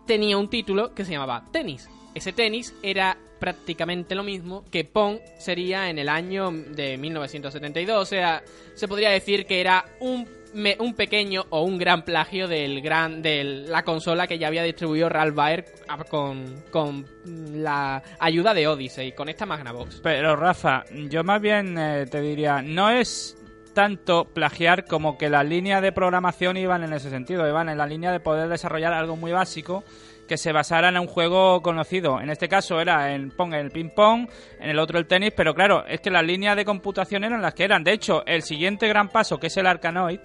[0.06, 1.90] tenía un título que se llamaba Tenis.
[2.16, 8.02] Ese tenis era prácticamente lo mismo que Pong sería en el año de 1972.
[8.02, 8.42] O sea,
[8.74, 13.22] se podría decir que era un, me- un pequeño o un gran plagio del gran
[13.22, 15.66] de la consola que ya había distribuido Ralph Baer
[16.10, 17.06] con, con
[17.54, 20.00] la ayuda de Odyssey, con esta Magnavox.
[20.02, 23.36] Pero Rafa, yo más bien eh, te diría, no es
[23.74, 27.88] tanto plagiar como que las líneas de programación iban en ese sentido, iban en la
[27.88, 29.84] línea de poder desarrollar algo muy básico
[30.28, 32.22] que se basara en un juego conocido.
[32.22, 35.54] En este caso era en Pong el ping pong, en el otro el tenis, pero
[35.54, 37.84] claro, es que las líneas de computación eran las que eran.
[37.84, 40.20] De hecho, el siguiente gran paso, que es el Arcanoid,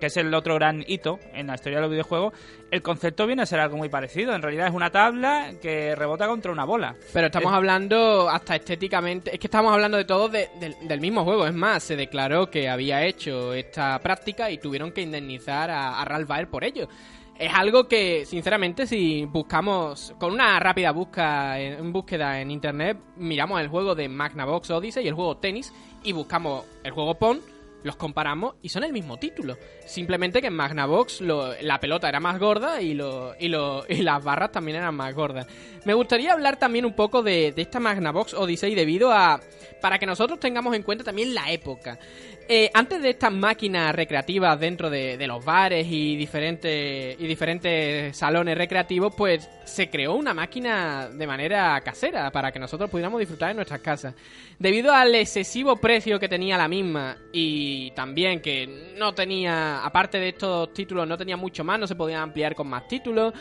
[0.00, 2.32] que es el otro gran hito en la historia de los videojuegos,
[2.70, 4.34] el concepto viene a ser algo muy parecido.
[4.34, 6.94] En realidad es una tabla que rebota contra una bola.
[7.12, 11.24] Pero estamos hablando hasta estéticamente, es que estamos hablando de todo de- del- del mismo
[11.24, 11.46] juego.
[11.46, 16.04] Es más, se declaró que había hecho esta práctica y tuvieron que indemnizar a, a
[16.04, 16.88] Ralph Baer por ello.
[17.36, 23.60] Es algo que, sinceramente, si buscamos con una rápida busca en, búsqueda en internet, miramos
[23.60, 25.72] el juego de Magnavox Odyssey y el juego Tennis
[26.04, 27.38] y buscamos el juego Pong,
[27.84, 29.56] los comparamos y son el mismo título.
[29.86, 34.24] Simplemente que en Magnavox la pelota era más gorda y, lo, y, lo- y las
[34.24, 35.46] barras también eran más gordas.
[35.84, 39.40] Me gustaría hablar también un poco de, de esta Magnavox Odyssey debido a...
[39.80, 41.98] para que nosotros tengamos en cuenta también la época.
[42.46, 48.58] Eh, antes de estas máquinas recreativas dentro de, los bares y diferentes, y diferentes salones
[48.58, 53.56] recreativos, pues se creó una máquina de manera casera para que nosotros pudiéramos disfrutar en
[53.56, 54.14] nuestras casas.
[54.58, 60.28] Debido al excesivo precio que tenía la misma y también que no tenía, aparte de
[60.28, 63.32] estos títulos, no tenía mucho más, no se podían ampliar con más títulos,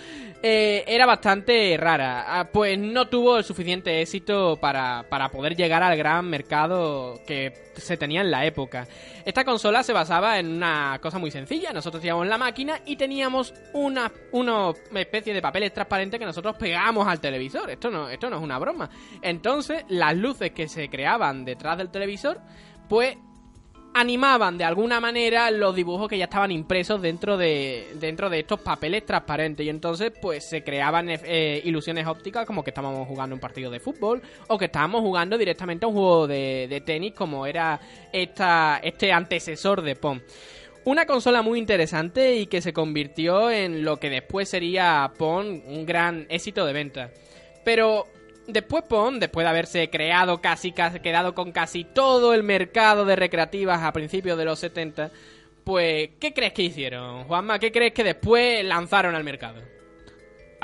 [0.41, 2.39] eh, era bastante rara.
[2.39, 7.53] Ah, Pues no tuvo el suficiente éxito para, para poder llegar al gran mercado que
[7.75, 8.87] se tenía en la época.
[9.25, 11.71] Esta consola se basaba en una cosa muy sencilla.
[11.71, 17.07] Nosotros teníamos la máquina y teníamos una, una especie de papeles transparentes que nosotros pegábamos
[17.07, 17.69] al televisor.
[17.69, 18.89] Esto no, esto no es una broma.
[19.21, 22.41] Entonces, las luces que se creaban detrás del televisor,
[22.89, 23.17] pues
[23.93, 28.59] animaban de alguna manera los dibujos que ya estaban impresos dentro de dentro de estos
[28.59, 33.39] papeles transparentes y entonces pues se creaban eh, ilusiones ópticas como que estábamos jugando un
[33.39, 37.45] partido de fútbol o que estábamos jugando directamente a un juego de, de tenis como
[37.45, 37.79] era
[38.11, 40.21] esta, este antecesor de Pong.
[40.85, 45.85] Una consola muy interesante y que se convirtió en lo que después sería Pong un
[45.85, 47.11] gran éxito de venta.
[47.63, 48.07] Pero
[48.47, 53.15] después Pong, después de haberse creado casi, casi, quedado con casi todo el mercado de
[53.15, 55.11] recreativas a principios de los 70,
[55.63, 57.59] pues, ¿qué crees que hicieron, Juanma?
[57.59, 59.72] ¿Qué crees que después lanzaron al mercado?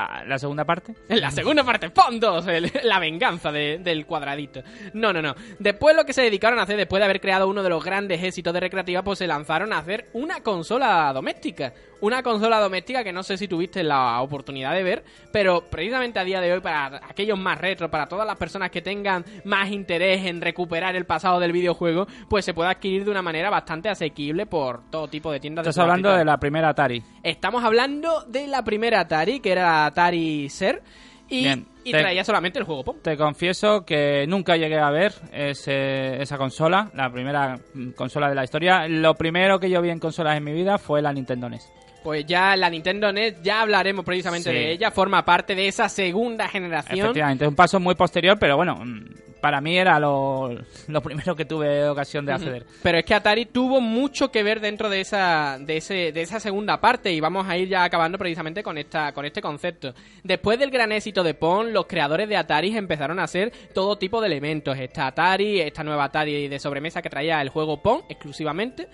[0.02, 0.94] Ah, ¿La segunda parte?
[1.08, 4.62] En la segunda parte, Pong 2, el- la venganza de- del cuadradito.
[4.94, 5.34] No, no, no.
[5.58, 8.22] Después lo que se dedicaron a hacer, después de haber creado uno de los grandes
[8.22, 11.72] éxitos de recreativa, pues se lanzaron a hacer una consola doméstica.
[12.02, 16.24] Una consola doméstica que no sé si tuviste la oportunidad de ver, pero precisamente a
[16.24, 20.24] día de hoy, para aquellos más retro, para todas las personas que tengan más interés
[20.24, 24.46] en recuperar el pasado del videojuego, pues se puede adquirir de una manera bastante asequible
[24.46, 27.02] por todo tipo de tiendas de Estás hablando de la primera Atari.
[27.22, 30.82] Estamos hablando de la primera Atari, que era Atari Ser,
[31.28, 32.96] y, Bien, y te- traía solamente el juego Pong.
[33.02, 38.34] Te confieso que nunca llegué a ver ese- esa consola, la primera mm, consola de
[38.34, 38.88] la historia.
[38.88, 41.70] Lo primero que yo vi en consolas en mi vida fue la Nintendo NES.
[42.02, 44.56] Pues ya la Nintendo NES, ya hablaremos precisamente Sí.
[44.56, 47.00] de ella, forma parte de esa segunda generación.
[47.06, 49.04] Efectivamente, es un paso muy posterior, pero bueno, mm,
[49.40, 50.50] para mí era lo,
[50.88, 52.66] lo primero que tuve ocasión de acceder.
[52.82, 56.40] Pero es que Atari tuvo mucho que ver dentro de esa, de ese, de esa
[56.40, 59.94] segunda parte y vamos a ir ya acabando precisamente con esta, con este concepto.
[60.22, 64.20] Después del gran éxito de Pong, los creadores de Atari empezaron a hacer todo tipo
[64.20, 64.76] de elementos.
[64.78, 68.88] Esta Atari, esta nueva Atari de sobremesa que traía el juego Pong exclusivamente.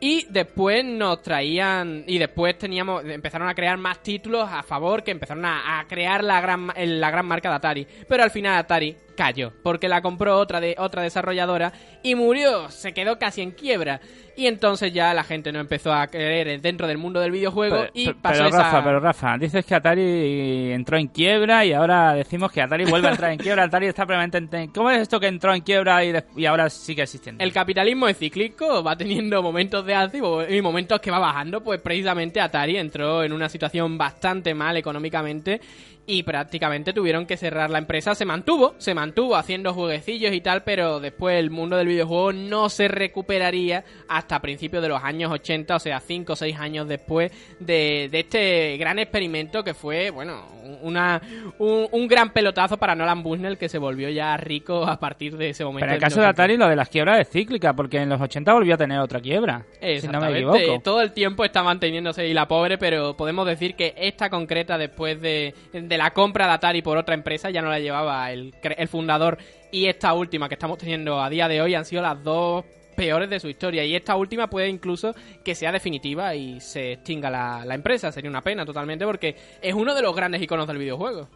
[0.00, 5.10] Y después nos traían, y después teníamos, empezaron a crear más títulos a favor, que
[5.10, 7.86] empezaron a, crear la gran, la gran marca de Atari.
[8.06, 11.72] Pero al final Atari cayó, porque la compró otra, de, otra desarrolladora
[12.04, 14.00] y murió, se quedó casi en quiebra.
[14.36, 17.90] Y entonces ya la gente no empezó a creer dentro del mundo del videojuego Pero,
[17.92, 18.62] y pasó pero, esa...
[18.62, 23.08] Rafa, pero Rafa, dices que Atari entró en quiebra y ahora decimos que Atari vuelve
[23.08, 23.64] a entrar en quiebra.
[23.64, 24.68] Atari está en...
[24.68, 27.42] ¿Cómo es esto que entró en quiebra y, de- y ahora sigue existiendo?
[27.42, 31.80] El capitalismo es cíclico, va teniendo momentos de alza y momentos que va bajando, pues
[31.80, 35.60] precisamente Atari entró en una situación bastante mal económicamente
[36.08, 38.14] y prácticamente tuvieron que cerrar la empresa.
[38.14, 42.70] Se mantuvo, se mantuvo haciendo jueguecillos y tal, pero después el mundo del videojuego no
[42.70, 47.30] se recuperaría hasta principios de los años 80, o sea, 5 o 6 años después
[47.60, 50.46] de, de este gran experimento que fue, bueno,
[50.80, 51.20] una,
[51.58, 55.50] un, un gran pelotazo para Nolan Bushnell que se volvió ya rico a partir de
[55.50, 55.80] ese momento.
[55.80, 56.42] Pero en el caso de 1980.
[56.42, 59.20] Atari lo de las quiebras es cíclica, porque en los 80 volvió a tener otra
[59.20, 59.66] quiebra.
[60.00, 60.80] Si no me equivoco.
[60.82, 65.20] todo el tiempo está manteniéndose y la pobre, pero podemos decir que esta concreta después
[65.20, 68.54] de, de la compra de Atari por otra empresa ya no la llevaba el,
[68.88, 69.36] fundador
[69.70, 72.64] y esta última que estamos teniendo a día de hoy han sido las dos
[72.96, 77.30] peores de su historia y esta última puede incluso que sea definitiva y se extinga
[77.30, 80.78] la, la empresa, sería una pena totalmente porque es uno de los grandes iconos del
[80.78, 81.28] videojuego.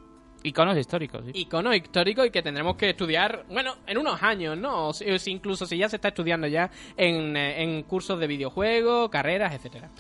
[0.45, 1.31] Iconos históricos, sí.
[1.35, 4.89] Icono histórico y que tendremos que estudiar, bueno, en unos años, ¿no?
[4.89, 9.09] O si- incluso si ya se está estudiando ya en, eh, en cursos de videojuegos,
[9.09, 9.91] carreras, etcétera.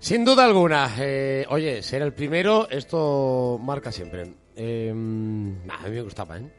[0.00, 0.90] Sin duda alguna.
[0.98, 4.32] eh, oye, ser el primero, esto marca siempre.
[4.56, 6.50] Eh, nah, a mí me gustaba, ¿eh?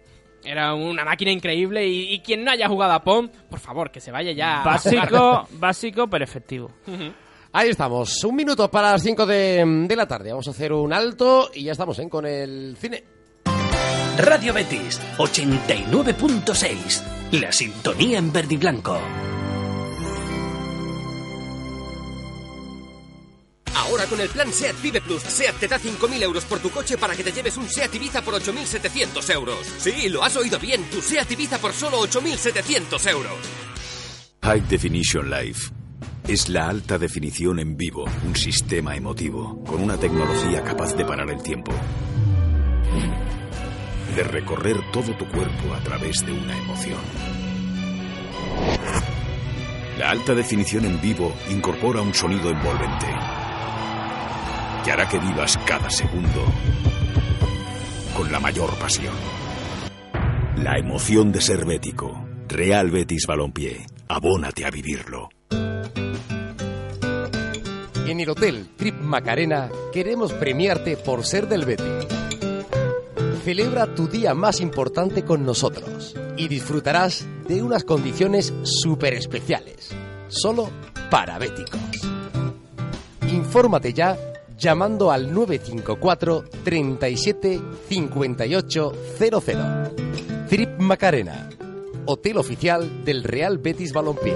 [0.43, 3.99] Era una máquina increíble y, y quien no haya jugado a Pong, por favor, que
[3.99, 4.63] se vaya ya.
[4.63, 6.71] Básico, básico, pero efectivo.
[7.53, 10.31] Ahí estamos, un minuto para las 5 de, de la tarde.
[10.31, 12.07] Vamos a hacer un alto y ya estamos ¿eh?
[12.09, 13.03] con el cine.
[14.17, 17.03] Radio Betis 89.6.
[17.39, 18.97] La sintonía en verde y blanco.
[23.75, 26.97] Ahora con el plan SEAT Vive Plus, SEAT te da 5.000 euros por tu coche
[26.97, 29.59] para que te lleves un SEAT Ibiza por 8.700 euros.
[29.77, 33.33] Sí, lo has oído bien, tu SEAT Ibiza por solo 8.700 euros.
[34.43, 35.71] High Definition Life.
[36.27, 41.29] Es la alta definición en vivo, un sistema emotivo, con una tecnología capaz de parar
[41.29, 41.71] el tiempo.
[44.15, 46.99] De recorrer todo tu cuerpo a través de una emoción.
[49.97, 53.07] La alta definición en vivo incorpora un sonido envolvente
[54.83, 56.45] que hará que vivas cada segundo
[58.15, 59.13] con la mayor pasión.
[60.57, 62.27] La emoción de ser bético.
[62.47, 63.85] Real Betis Balompié.
[64.07, 65.29] Abónate a vivirlo.
[68.07, 72.07] En el Hotel Trip Macarena queremos premiarte por ser del Betis.
[73.45, 79.95] Celebra tu día más importante con nosotros y disfrutarás de unas condiciones súper especiales,
[80.27, 80.69] solo
[81.09, 81.79] para béticos.
[83.31, 84.30] Infórmate ya
[84.61, 89.91] llamando al 954 37 58 00.
[90.47, 91.49] Trip Macarena,
[92.05, 94.35] hotel oficial del Real Betis Balompié.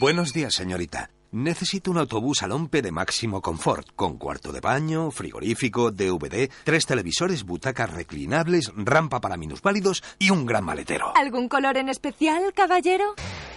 [0.00, 1.10] Buenos días, señorita.
[1.32, 6.84] Necesito un autobús al Ompe de máximo confort, con cuarto de baño, frigorífico, DVD, tres
[6.84, 11.16] televisores, butacas reclinables, rampa para minusválidos y un gran maletero.
[11.16, 13.14] ¿Algún color en especial, caballero?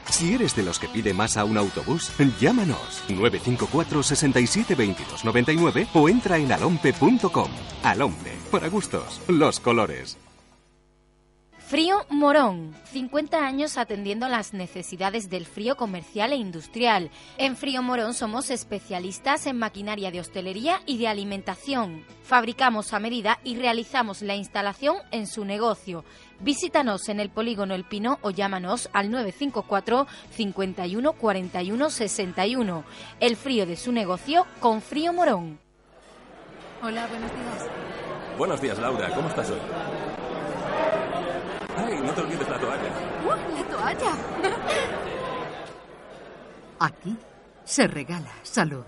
[0.10, 5.88] Si eres de los que pide más a un autobús, llámanos 954 67 22 99
[5.96, 7.52] o entra en alompe.com.
[7.84, 10.18] Alompe, para gustos, los colores.
[11.68, 17.10] Frío Morón, 50 años atendiendo las necesidades del frío comercial e industrial.
[17.40, 22.06] En Frío Morón somos especialistas en maquinaria de hostelería y de alimentación.
[22.22, 26.06] Fabricamos a medida y realizamos la instalación en su negocio.
[26.40, 32.84] Visítanos en el polígono El Pino o llámanos al 954 51 41 61.
[33.20, 35.60] El frío de su negocio con Frío Morón.
[36.84, 37.70] Hola, buenos días.
[38.38, 39.10] Buenos días, Laura.
[39.16, 39.58] ¿Cómo estás hoy?
[42.06, 42.90] No te olvides la toalla.
[43.26, 44.12] ¡Uh, la toalla!
[46.80, 47.18] Aquí
[47.64, 48.84] se regala salud.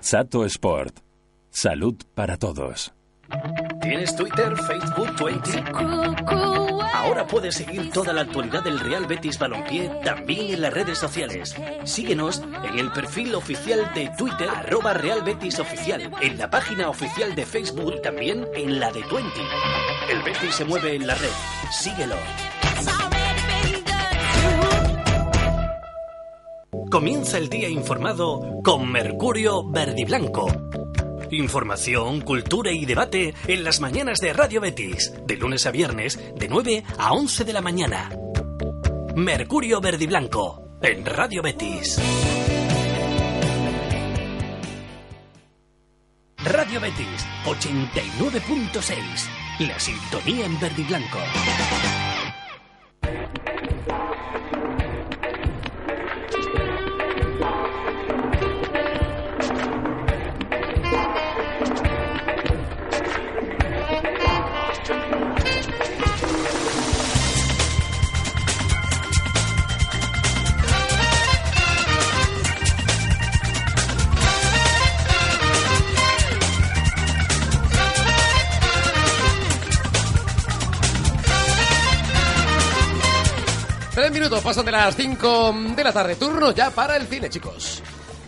[0.00, 0.98] Sato Sport.
[1.50, 2.92] Salud para todos.
[3.80, 5.50] ¿Tienes Twitter, Facebook, Twenty?
[6.94, 11.56] Ahora puedes seguir toda la actualidad del Real Betis Balompié también en las redes sociales.
[11.84, 17.34] Síguenos en el perfil oficial de Twitter, arroba Real Betis Oficial, en la página oficial
[17.34, 19.40] de Facebook también en la de Twenty.
[20.10, 21.30] El Betis se mueve en la red.
[21.70, 22.16] Síguelo.
[26.90, 30.46] Comienza el día informado con Mercurio Verdiblanco.
[31.32, 36.46] Información, cultura y debate en las mañanas de Radio Betis, de lunes a viernes, de
[36.46, 38.10] 9 a 11 de la mañana.
[39.16, 41.98] Mercurio Verdiblanco, en Radio Betis.
[46.44, 48.96] Radio Betis 89.6,
[49.60, 51.18] la sintonía en verdiblanco.
[83.94, 86.16] Tres minutos pasan de las 5 de la tarde.
[86.16, 87.82] Turno ya para el cine, chicos.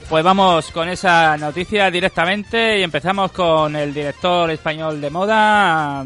[0.08, 6.04] Pues vamos con esa noticia directamente y empezamos con el director español de moda.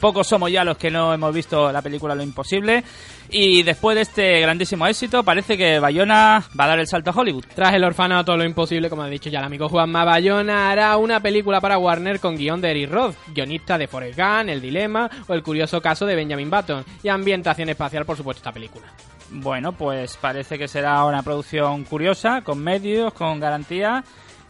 [0.00, 2.82] Pocos somos ya los que no hemos visto la película Lo Imposible.
[3.30, 7.14] Y después de este grandísimo éxito, parece que Bayona va a dar el salto a
[7.14, 7.44] Hollywood.
[7.54, 11.20] Tras El orfanato lo imposible, como ha dicho ya el amigo Juanma Bayona, hará una
[11.20, 15.34] película para Warner con guion de Eric Roth, guionista de Forrest Gump, El Dilema o
[15.34, 18.86] El curioso caso de Benjamin Button, y ambientación espacial, por supuesto, esta película.
[19.34, 24.04] Bueno, pues parece que será una producción curiosa, con medios, con garantía.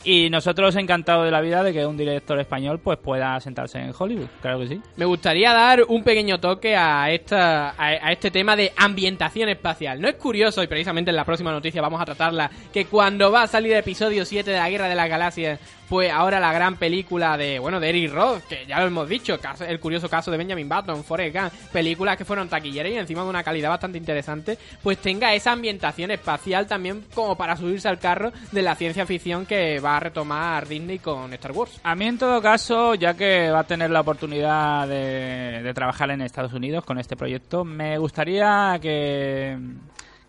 [0.06, 3.94] Y nosotros encantados de la vida de que un director español pues pueda sentarse en
[3.98, 4.82] Hollywood, claro que sí.
[4.96, 10.02] Me gustaría dar un pequeño toque a, esta, a, a este tema de ambientación espacial.
[10.02, 13.44] No es curioso, y precisamente en la próxima noticia vamos a tratarla, que cuando va
[13.44, 15.58] a salir el episodio 7 de la Guerra de las Galaxias,
[15.94, 19.38] pues ahora la gran película de, bueno, de Eric Roth, que ya lo hemos dicho,
[19.64, 23.28] el curioso caso de Benjamin Button, Forrest Gump, películas que fueron taquilleras y encima de
[23.28, 28.32] una calidad bastante interesante, pues tenga esa ambientación espacial también como para subirse al carro
[28.50, 31.78] de la ciencia ficción que va a retomar Disney con Star Wars.
[31.84, 36.10] A mí, en todo caso, ya que va a tener la oportunidad de, de trabajar
[36.10, 39.56] en Estados Unidos con este proyecto, me gustaría que,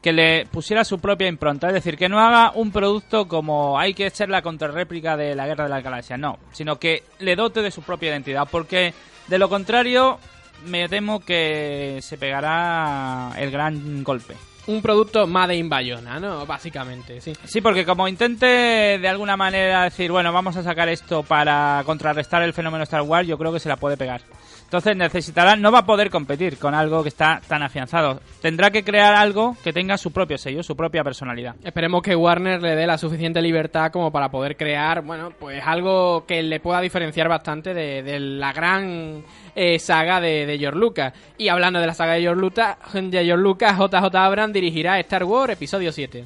[0.05, 1.65] que le pusiera su propia impronta.
[1.65, 5.47] Es decir, que no haga un producto como hay que ser la contrarréplica de la
[5.47, 6.19] Guerra de las Galaxias.
[6.19, 8.47] No, sino que le dote de su propia identidad.
[8.51, 8.93] Porque,
[9.27, 10.19] de lo contrario,
[10.67, 14.35] me temo que se pegará el gran golpe.
[14.67, 16.45] Un producto Made in Bayona, ¿no?
[16.45, 17.33] Básicamente, sí.
[17.43, 22.43] Sí, porque como intente de alguna manera decir, bueno, vamos a sacar esto para contrarrestar
[22.43, 24.21] el fenómeno Star Wars, yo creo que se la puede pegar.
[24.65, 28.19] Entonces necesitará, no va a poder competir con algo que está tan afianzado.
[28.41, 31.55] Tendrá que crear algo que tenga su propio sello, su propia personalidad.
[31.63, 36.25] Esperemos que Warner le dé la suficiente libertad como para poder crear, bueno, pues algo
[36.25, 39.23] que le pueda diferenciar bastante de, de la gran
[39.55, 41.13] eh, saga de, de George Lucas.
[41.37, 45.23] Y hablando de la saga de George Lucas, de George Lucas, JJ Abrams dirigirá Star
[45.23, 46.25] Wars Episodio 7.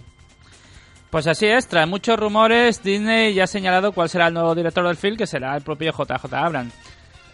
[1.09, 4.85] Pues así es, tras muchos rumores, Disney ya ha señalado cuál será el nuevo director
[4.85, 6.73] del film, que será el propio JJ Abrams.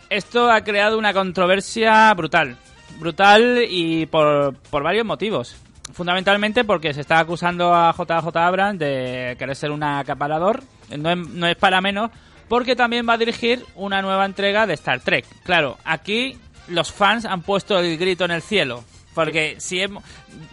[0.09, 2.57] Esto ha creado una controversia brutal.
[2.99, 5.55] Brutal y por, por varios motivos.
[5.93, 10.63] Fundamentalmente porque se está acusando a JJ Abrams de querer ser un acaparador.
[10.97, 12.11] No es, no es para menos,
[12.47, 15.25] porque también va a dirigir una nueva entrega de Star Trek.
[15.43, 16.37] Claro, aquí
[16.67, 18.83] los fans han puesto el grito en el cielo.
[19.15, 20.03] Porque si hemos-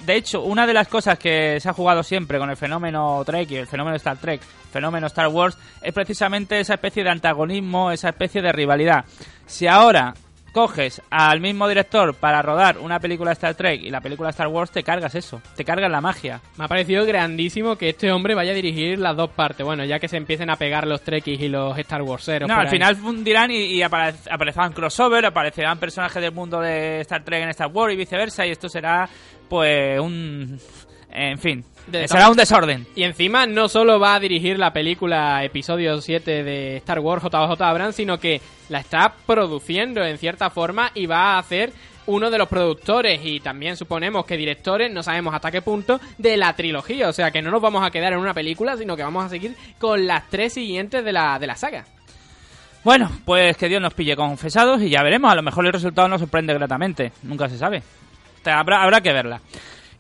[0.07, 3.51] de hecho, una de las cosas que se ha jugado siempre con el fenómeno Trek
[3.51, 4.41] y el fenómeno Star Trek,
[4.73, 9.05] fenómeno Star Wars, es precisamente esa especie de antagonismo, esa especie de rivalidad.
[9.45, 10.15] Si ahora
[10.53, 14.49] coges al mismo director para rodar una película de Star Trek y la película Star
[14.49, 16.41] Wars, te cargas eso, te cargas la magia.
[16.59, 19.65] Me ha parecido grandísimo que este hombre vaya a dirigir las dos partes.
[19.65, 22.49] Bueno, ya que se empiecen a pegar los Trekkies y los Star Warseros.
[22.49, 22.71] No, al ahí.
[22.71, 27.49] final fundirán y, y apare- aparecerán crossover, aparecerán personajes del mundo de Star Trek en
[27.51, 29.09] Star Wars y viceversa, y esto será,
[29.49, 30.59] pues, un.
[31.15, 32.87] En fin, De- será un desorden.
[32.97, 37.61] Y encima no solo va a dirigir la película episodio 7 de Star Wars JJ
[37.63, 41.73] Abrams, sino que la está produciendo en cierta forma y va a hacer
[42.07, 46.37] uno de los productores y también suponemos que directores, no sabemos hasta qué punto, de
[46.37, 47.09] la trilogía.
[47.09, 49.29] O sea que no nos vamos a quedar en una película, sino que vamos a
[49.29, 51.85] seguir con las tres siguientes de la, de la saga.
[52.85, 55.31] Bueno, pues que Dios nos pille confesados y ya veremos.
[55.31, 57.13] A lo mejor el resultado nos sorprende gratamente.
[57.23, 57.83] Nunca se sabe.
[58.45, 59.41] Habrá que verla.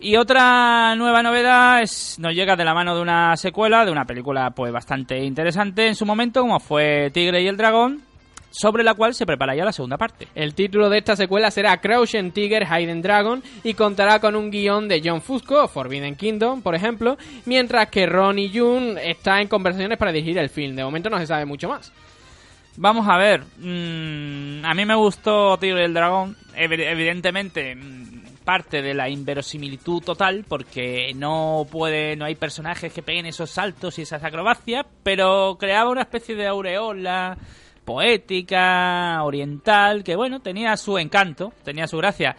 [0.04, 4.04] Y otra nueva novedad es, nos llega de la mano de una secuela, de una
[4.04, 8.02] película pues bastante interesante en su momento, como fue Tigre y el Dragón,
[8.50, 10.26] sobre la cual se prepara ya la segunda parte.
[10.34, 14.88] El título de esta secuela será Crouching Tiger, Hidden Dragon y contará con un guion
[14.88, 20.10] de John Fusco, Forbidden Kingdom, por ejemplo, mientras que Ronnie June está en conversaciones para
[20.10, 20.74] dirigir el film.
[20.74, 21.92] De momento no se sabe mucho más.
[22.76, 28.11] Vamos a ver, mm, a mí me gustó Tigre y el Dragón, Evi- evidentemente mm,
[28.42, 33.98] parte de la inverosimilitud total porque no puede, no hay personajes que peguen esos saltos
[33.98, 37.36] y esas acrobacias, pero creaba una especie de aureola
[37.84, 42.36] poética, oriental, que bueno, tenía su encanto, tenía su gracia.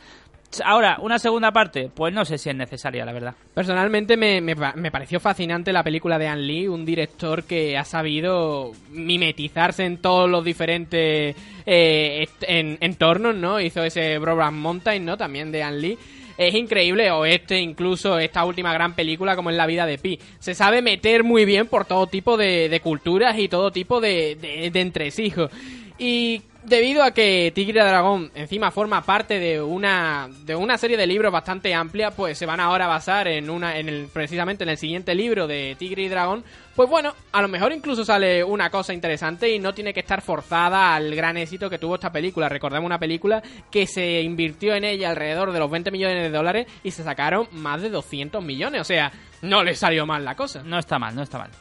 [0.64, 3.34] Ahora, una segunda parte, pues no sé si es necesaria, la verdad.
[3.54, 7.78] Personalmente me, me pa- me pareció fascinante la película de Anne Lee, un director que
[7.78, 11.36] ha sabido mimetizarse en todos los diferentes
[11.66, 13.60] eh, entornos, ¿no?
[13.60, 15.18] Hizo ese Brokeback Mountain, ¿no?
[15.18, 15.97] También de Anne Lee.
[16.38, 20.20] Es increíble, o este, incluso esta última gran película como es La vida de Pi.
[20.39, 24.36] Se sabe meter muy bien por todo tipo de, de culturas y todo tipo de,
[24.36, 25.51] de, de entresijos.
[25.99, 31.07] Y debido a que Tigre Dragón encima forma parte de una de una serie de
[31.07, 34.70] libros bastante amplia, pues se van ahora a basar en una en el precisamente en
[34.70, 36.43] el siguiente libro de Tigre y Dragón.
[36.76, 40.22] Pues bueno, a lo mejor incluso sale una cosa interesante y no tiene que estar
[40.22, 42.49] forzada al gran éxito que tuvo esta película.
[42.49, 46.68] Recordemos una película que se invirtió en ella alrededor de los 20 millones de dólares
[46.84, 48.82] y se sacaron más de 200 millones.
[48.82, 49.11] O sea,
[49.43, 50.64] no le salió mal la cosa.
[50.64, 51.51] No está mal, no está mal.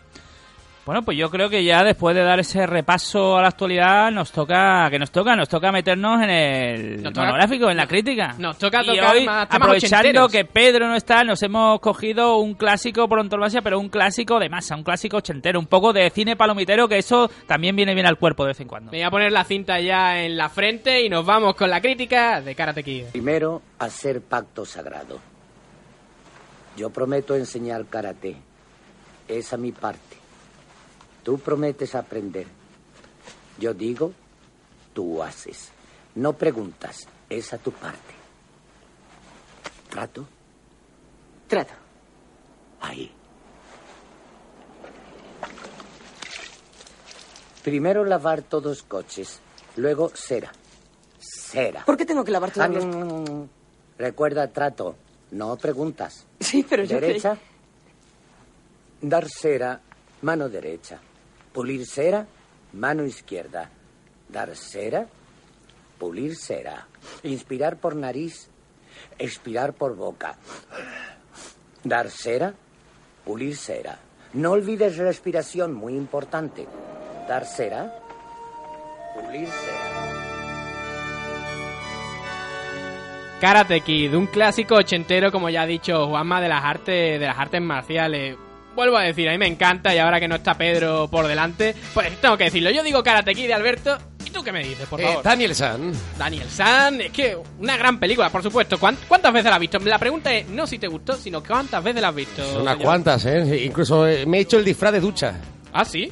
[0.85, 4.33] Bueno, pues yo creo que ya después de dar ese repaso a la actualidad nos
[4.33, 8.35] toca, que nos toca, nos toca meternos en el Nos toca- monográfico, en la crítica.
[8.37, 10.33] Nos toca y tocar hoy, más temas aprovechando ochenteros.
[10.33, 14.49] que Pedro no está, nos hemos cogido un clásico por antonomasia, pero un clásico de
[14.49, 18.19] masa, un clásico ochentero, un poco de cine palomitero, que eso también viene bien al
[18.19, 18.91] cuerpo de vez en cuando.
[18.91, 21.81] Me voy a poner la cinta ya en la frente y nos vamos con la
[21.81, 23.05] crítica de Karate Kid.
[23.13, 25.21] Primero, hacer pacto sagrado.
[26.77, 28.35] Yo prometo enseñar karate.
[29.29, 30.17] Esa mi parte.
[31.23, 32.47] Tú prometes aprender.
[33.59, 34.13] Yo digo,
[34.93, 35.71] tú haces.
[36.15, 37.07] No preguntas.
[37.29, 38.15] Esa tu parte.
[39.89, 40.27] ¿Trato?
[41.49, 41.75] Trato.
[42.81, 43.13] Ahí.
[47.63, 49.39] Primero lavar todos coches,
[49.77, 50.51] luego cera.
[51.21, 51.85] Cera.
[51.85, 52.85] ¿Por qué tengo que lavar todos los...
[52.85, 53.45] Mm,
[53.99, 54.97] Recuerda trato,
[55.31, 56.27] no preguntas.
[56.41, 57.39] Sí, pero yo Derecha.
[59.01, 59.81] Dar cera,
[60.23, 61.01] mano derecha.
[61.53, 62.27] Pulir cera,
[62.73, 63.71] mano izquierda.
[64.29, 65.07] Dar cera,
[65.99, 66.87] pulir cera.
[67.23, 68.49] Inspirar por nariz,
[69.19, 70.37] expirar por boca.
[71.85, 72.55] Dar cera,
[73.25, 73.99] pulir cera.
[74.33, 76.67] No olvides respiración, muy importante.
[77.29, 78.01] Dar cera,
[79.15, 79.93] pulir cera.
[83.43, 87.37] Karate Kid, un clásico ochentero, como ya ha dicho Juanma, de las artes, de las
[87.37, 88.37] artes marciales.
[88.75, 91.75] Vuelvo a decir, a mí me encanta y ahora que no está Pedro por delante,
[91.93, 92.71] pues tengo que decirlo.
[92.71, 95.23] Yo digo Karate Kid de Alberto, ¿y tú qué me dices, por Eh, favor?
[95.23, 95.93] Daniel San.
[96.19, 98.79] Daniel San, es que una gran película, por supuesto.
[98.81, 99.79] ¿Cuán- ¿Cuántas veces la has visto?
[99.81, 102.41] La pregunta es no si te gustó, sino cuántas veces la has visto.
[102.43, 102.79] Unas señor?
[102.79, 103.65] cuantas, ¿eh?
[103.67, 105.35] Incluso eh, me he hecho el disfraz de ducha.
[105.75, 106.11] ¿Ah, sí?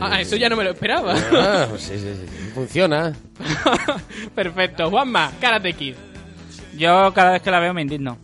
[0.00, 1.14] Ah, eso ya no me lo esperaba.
[1.32, 3.14] Ah, sí, sí, sí, funciona.
[4.34, 4.90] Perfecto.
[4.90, 5.94] Juanma, Karate Kid.
[6.76, 8.18] Yo cada vez que la veo me indigno.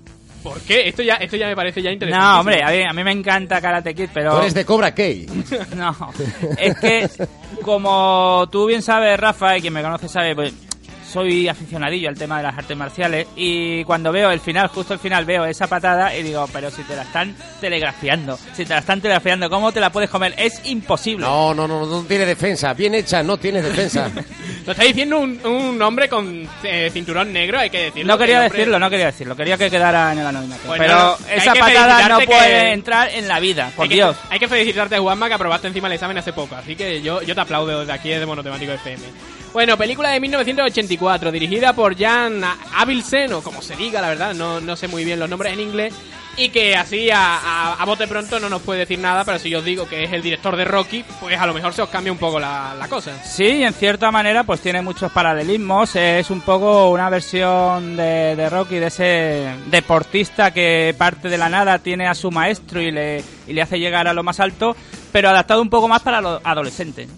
[0.47, 0.89] ¿Por qué?
[0.89, 2.25] Esto ya, esto ya me parece ya interesante.
[2.25, 4.31] No, hombre, a mí, a mí me encanta Karate Kid, pero...
[4.31, 5.27] Tú eres de Cobra Kai.
[5.77, 5.97] no,
[6.57, 7.11] es que
[7.63, 10.55] como tú bien sabes, Rafa, y quien me conoce sabe, pues
[11.13, 15.01] soy aficionadillo al tema de las artes marciales y cuando veo el final, justo el
[15.01, 18.81] final, veo esa patada y digo, pero si te la están telegrafiando, si te la
[18.81, 20.35] están telegrafiando, ¿cómo te la puedes comer?
[20.37, 21.25] Es imposible.
[21.25, 22.73] No, no, no, no tiene defensa.
[22.75, 24.11] Bien hecha, no tiene defensa.
[24.67, 28.12] Lo está diciendo un, un hombre con eh, cinturón negro, hay que decirlo.
[28.12, 30.62] No quería hombre- decirlo, no quería decirlo, quería que quedara en el anonimato.
[30.67, 33.95] Bueno, pero hay esa patada no puede que- entrar en la vida, por hay que-
[33.95, 34.17] Dios.
[34.29, 36.57] hay que felicitarte, Juanma, que aprobaste encima el examen hace poco.
[36.57, 39.03] Así que yo, yo te aplaudo desde aquí, desde Monotemático FM.
[39.53, 42.43] Bueno, película de 1984, dirigida por Jan
[42.75, 45.61] Avilsen, o como se diga, la verdad, no, no sé muy bien los nombres en
[45.61, 45.95] inglés.
[46.39, 49.49] Y que así a, a, a bote pronto no nos puede decir nada, pero si
[49.49, 51.89] yo os digo que es el director de Rocky, pues a lo mejor se os
[51.89, 53.12] cambia un poco la, la cosa.
[53.24, 55.97] Sí, en cierta manera pues tiene muchos paralelismos.
[55.97, 61.49] Es un poco una versión de, de Rocky, de ese deportista que parte de la
[61.49, 64.76] nada, tiene a su maestro y le, y le hace llegar a lo más alto,
[65.17, 67.09] pero adaptado un poco más para los adolescentes.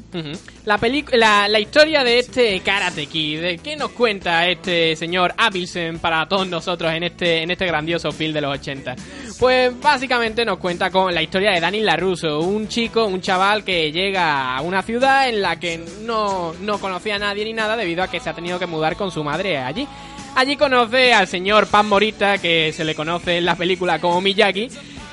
[0.65, 0.79] La,
[1.15, 6.29] la, la historia de este Karate Kid, ¿de ¿qué nos cuenta este señor Abilsen para
[6.29, 8.95] todos nosotros en este, en este grandioso film de los 80?
[9.41, 13.91] Pues básicamente nos cuenta con la historia de Danny LaRusso, un chico, un chaval que
[13.91, 18.05] llega a una ciudad en la que no, no conocía a nadie ni nada debido
[18.05, 19.89] a que se ha tenido que mudar con su madre allí.
[20.37, 24.69] Allí conoce al señor Pan Morita, que se le conoce en la película como Miyagi,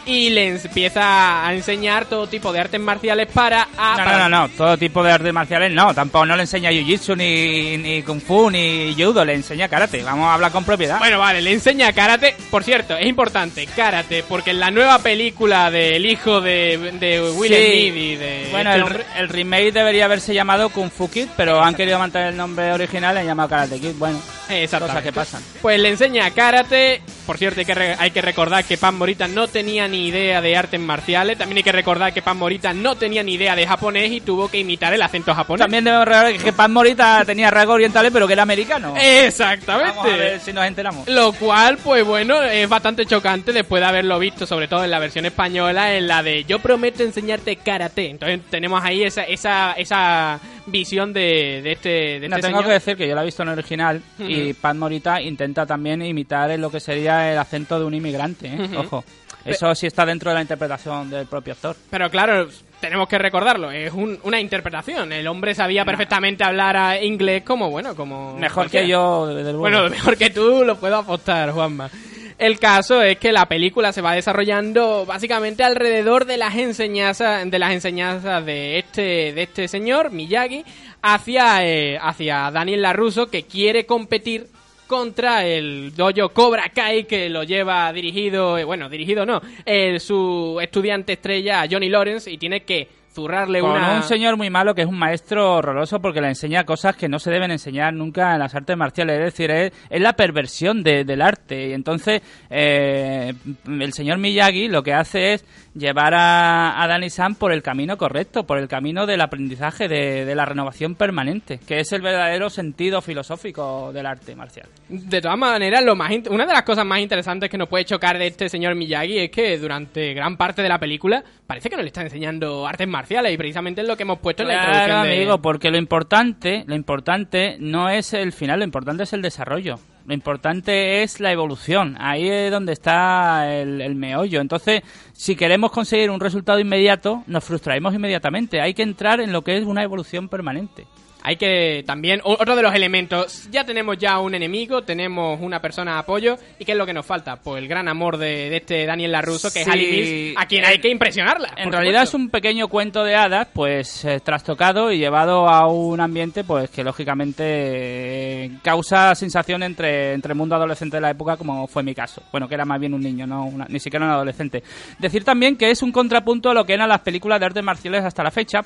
[0.05, 3.67] y le empieza a enseñar todo tipo de artes marciales para...
[3.77, 6.43] a- No, para- no, no, no, todo tipo de artes marciales no, tampoco no le
[6.43, 10.03] enseña jiu-jitsu ni, ni kung fu ni judo, le enseña karate.
[10.03, 10.99] Vamos a hablar con propiedad.
[10.99, 12.35] Bueno, vale, le enseña karate.
[12.51, 17.51] Por cierto, es importante, karate, porque en la nueva película del hijo de, de Will
[17.53, 17.55] Sí.
[17.89, 21.75] Smith y de Bueno, este el remake debería haberse llamado Kung Fu Kid, pero han
[21.75, 23.93] querido mantener el nombre original y han llamado Karate Kid.
[23.97, 25.41] Bueno, cosas que pasan.
[25.61, 27.01] Pues le enseña karate.
[27.25, 30.41] Por cierto, hay que, re- hay que recordar que Pan Morita no tenía ni idea
[30.41, 31.37] de artes marciales.
[31.39, 34.47] También hay que recordar que Pan Morita no tenía ni idea de japonés y tuvo
[34.47, 35.61] que imitar el acento japonés.
[35.63, 38.93] También debemos recordar que Pan Morita tenía rasgos orientales, pero que era americano.
[38.95, 39.89] Exactamente.
[39.95, 41.07] Vamos a ver si nos enteramos.
[41.07, 44.99] Lo cual, pues bueno, es bastante chocante después de haberlo visto, sobre todo en la
[44.99, 48.11] versión española, en la de yo prometo enseñarte karate.
[48.11, 51.89] Entonces tenemos ahí esa, esa, esa visión de, de este,
[52.20, 52.66] de No, este tengo señor.
[52.70, 54.53] que decir que yo la he visto en original y.
[54.53, 58.47] Pan Morita intenta también imitar lo que sería el acento de un inmigrante.
[58.47, 58.70] ¿eh?
[58.78, 59.03] Ojo,
[59.43, 61.76] eso sí está dentro de la interpretación del propio actor.
[61.89, 62.47] Pero claro,
[62.80, 65.11] tenemos que recordarlo, es un- una interpretación.
[65.13, 68.36] El hombre sabía perfectamente hablar a inglés como, bueno, como...
[68.38, 68.86] Mejor cualquiera.
[68.86, 69.59] que yo, desde luego.
[69.59, 71.89] Bueno, mejor que tú, lo puedo apostar, Juanma.
[72.38, 77.59] El caso es que la película se va desarrollando básicamente alrededor de las enseñanzas de
[77.59, 80.65] las enseñanzas de este de este señor Miyagi
[81.01, 84.47] hacia eh, hacia Daniel Larusso que quiere competir
[84.86, 90.59] contra el dojo Cobra Kai que lo lleva dirigido, eh, bueno, dirigido no, eh, su
[90.61, 94.82] estudiante estrella Johnny Lawrence y tiene que zurrarle Con una un señor muy malo que
[94.82, 98.39] es un maestro horroroso porque le enseña cosas que no se deben enseñar nunca en
[98.39, 99.18] las artes marciales.
[99.20, 101.70] Es decir, es, es la perversión de- del arte.
[101.70, 103.34] Y entonces eh,
[103.68, 105.45] el señor Miyagi lo que hace es
[105.76, 110.26] llevar a, a Danny Sam por el camino correcto, por el camino del aprendizaje, de,
[110.26, 114.67] de la renovación permanente, que es el verdadero sentido filosófico del arte marcial.
[114.89, 118.17] De todas maneras, lo más una de las cosas más interesantes que nos puede chocar
[118.17, 121.82] de este señor Miyagi es que durante gran parte de la película parece que no
[121.82, 125.03] le está enseñando artes marciales y precisamente es lo que hemos puesto en la introducción
[125.03, 125.15] de...
[125.15, 129.80] amigo, porque lo importante, lo importante no es el final, lo importante es el desarrollo.
[130.05, 131.95] Lo importante es la evolución.
[131.99, 134.39] Ahí es donde está el, meollo.
[134.39, 134.83] Entonces,
[135.13, 138.61] si queremos conseguir un resultado inmediato, nos frustraremos inmediatamente.
[138.61, 140.85] Hay que entrar en lo que es una evolución permanente.
[141.28, 145.93] Hay que también, otro de los elementos, ya tenemos ya un enemigo, tenemos una persona
[145.93, 147.38] de apoyo, ¿y qué es lo que nos falta?
[147.38, 149.59] Pues el gran amor de, de este Daniel LaRusso, que Sí.
[149.61, 151.49] es Ali Mills, a quien hay que impresionarla.
[151.57, 152.26] En realidad es supuesto.
[152.26, 156.84] un pequeño cuento de hadas, pues eh, trastocado y llevado a un ambiente, pues que
[156.84, 161.95] lógicamente eh, causa sensación entre, entre el mundo adolescente de la época, como fue mi
[161.95, 162.21] caso.
[162.32, 164.63] Bueno, que era más bien un niño, no una- ni siquiera un adolescente.
[164.99, 168.03] Decir también que es un contrapunto a lo que eran las películas de artes marciales
[168.03, 168.61] hasta la fecha,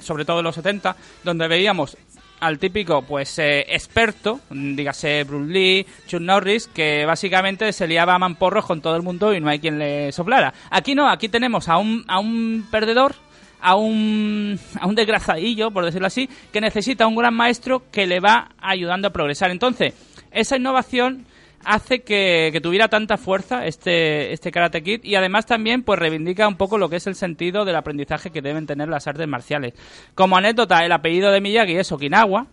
[0.00, 1.96] sobre todo de los 70, donde veíamos
[2.42, 8.18] al típico pues eh, experto, dígase Bruce Lee, Chuck Norris, que básicamente se liaba a
[8.18, 10.52] mamporros con todo el mundo y no hay quien le soplara.
[10.70, 13.14] Aquí no, aquí tenemos a un, a un perdedor,
[13.60, 18.18] a un, a un desgrazadillo, por decirlo así, que necesita un gran maestro que le
[18.18, 19.52] va ayudando a progresar.
[19.52, 19.94] Entonces,
[20.32, 21.24] esa innovación
[21.64, 26.48] hace que, que tuviera tanta fuerza este, este Karate Kid y además también pues reivindica
[26.48, 29.74] un poco lo que es el sentido del aprendizaje que deben tener las artes marciales.
[30.14, 32.46] Como anécdota, el apellido de Miyagi es Okinawa.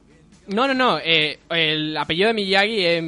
[0.48, 3.04] No, no, no, eh, el apellido de Miyagi es,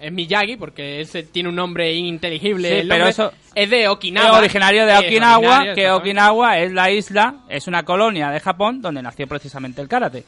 [0.00, 2.68] es Miyagi, porque ese tiene un nombre ininteligible.
[2.68, 4.38] Sí, el pero eso- es de Es Okinawa.
[4.38, 5.90] originario de Okinawa, originario, que.
[5.90, 10.24] Okinawa es la isla, es una colonia de Japón donde nació precisamente el karate.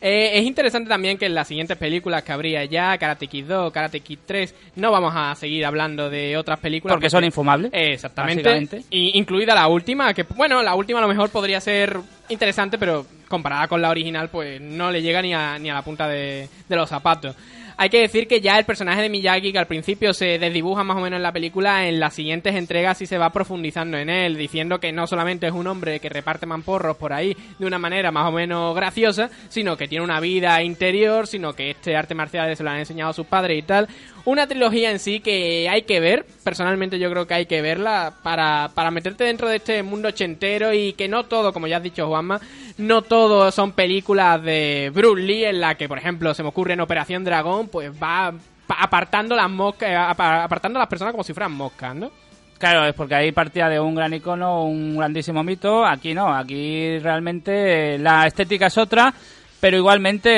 [0.00, 3.72] Eh, es interesante también que en las siguientes películas que habría ya, Karate Kid 2,
[3.72, 6.94] Karate Kid 3, no vamos a seguir hablando de otras películas.
[6.94, 8.42] Porque son infumables, Eh, exactamente.
[8.90, 11.96] Y- incluida la última, que bueno, la última a lo mejor podría ser
[12.28, 15.82] interesante, pero comparada con la original, pues no le llega ni a, ni a la
[15.82, 17.34] punta de, de los zapatos.
[17.78, 20.96] Hay que decir que ya el personaje de Miyagi, que al principio se desdibuja más
[20.96, 24.38] o menos en la película, en las siguientes entregas sí se va profundizando en él,
[24.38, 28.10] diciendo que no solamente es un hombre que reparte mamporros por ahí de una manera
[28.10, 32.56] más o menos graciosa, sino que tiene una vida interior, sino que este arte marcial
[32.56, 33.88] se lo han enseñado a sus padres y tal.
[34.26, 38.12] Una trilogía en sí que hay que ver, personalmente yo creo que hay que verla
[38.22, 41.82] para, para meterte dentro de este mundo ochentero y que no todo, como ya has
[41.84, 42.40] dicho Juanma,
[42.78, 46.72] no todo son películas de Bruce Lee en la que, por ejemplo, se me ocurre
[46.72, 48.34] en Operación Dragón, pues va
[48.66, 52.10] pa- apartando las moscas, apa- apartando a las personas como si fueran moscas, ¿no?
[52.58, 55.84] Claro, es porque ahí partía de un gran icono, un grandísimo mito.
[55.86, 59.12] Aquí no, aquí realmente la estética es otra,
[59.60, 60.30] pero igualmente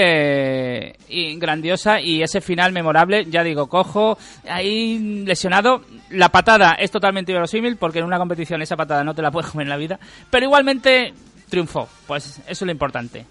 [0.90, 4.16] eh, y grandiosa y ese final memorable, ya digo, cojo
[4.48, 5.82] ahí lesionado.
[6.10, 9.50] La patada es totalmente inverosímil porque en una competición esa patada no te la puedes
[9.50, 9.98] comer en la vida,
[10.30, 11.12] pero igualmente
[11.48, 11.88] triunfó.
[12.06, 13.24] Pues eso es lo importante.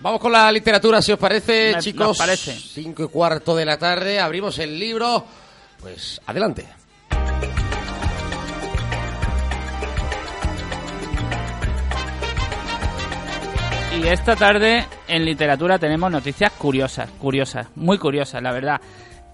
[0.00, 2.08] Vamos con la literatura, si os parece, Me- chicos.
[2.08, 2.52] nos parece.
[2.52, 5.24] Cinco y cuarto de la tarde, abrimos el libro.
[5.80, 6.66] Pues adelante.
[14.02, 18.80] Y esta tarde en literatura tenemos noticias curiosas, curiosas, muy curiosas, la verdad.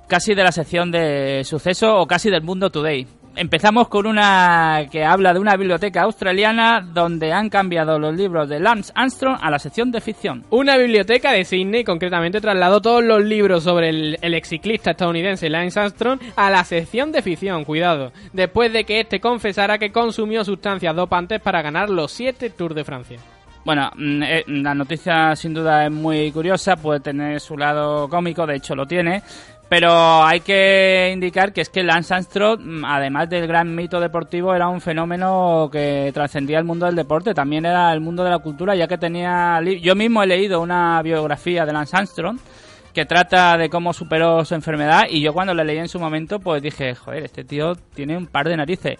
[0.07, 3.07] Casi de la sección de suceso o casi del mundo today.
[3.37, 8.61] Empezamos con una que habla de una biblioteca australiana donde han cambiado los libros de
[8.61, 10.45] Lance Armstrong a la sección de ficción.
[10.51, 15.81] Una biblioteca de Sydney concretamente trasladó todos los libros sobre el, el exciclista estadounidense Lance
[15.81, 20.95] Armstrong a la sección de ficción, cuidado, después de que este confesara que consumió sustancias
[20.95, 23.19] dopantes para ganar los 7 Tours de Francia.
[23.65, 28.47] Bueno, mm, eh, la noticia sin duda es muy curiosa, puede tener su lado cómico,
[28.47, 29.23] de hecho lo tiene,
[29.69, 34.55] pero hay que indicar que es que Lance Armstrong, mm, además del gran mito deportivo,
[34.55, 38.39] era un fenómeno que trascendía el mundo del deporte, también era el mundo de la
[38.39, 39.61] cultura, ya que tenía...
[39.81, 42.39] Yo mismo he leído una biografía de Lance Armstrong
[42.93, 46.41] que trata de cómo superó su enfermedad y yo cuando la leí en su momento
[46.41, 48.99] pues dije, joder, este tío tiene un par de narices.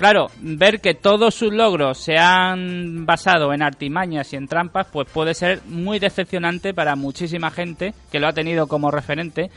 [0.00, 5.06] Claro, ver que todos sus logros se han basado en artimañas y en trampas, pues
[5.12, 9.50] puede ser muy decepcionante para muchísima gente que lo ha tenido como referente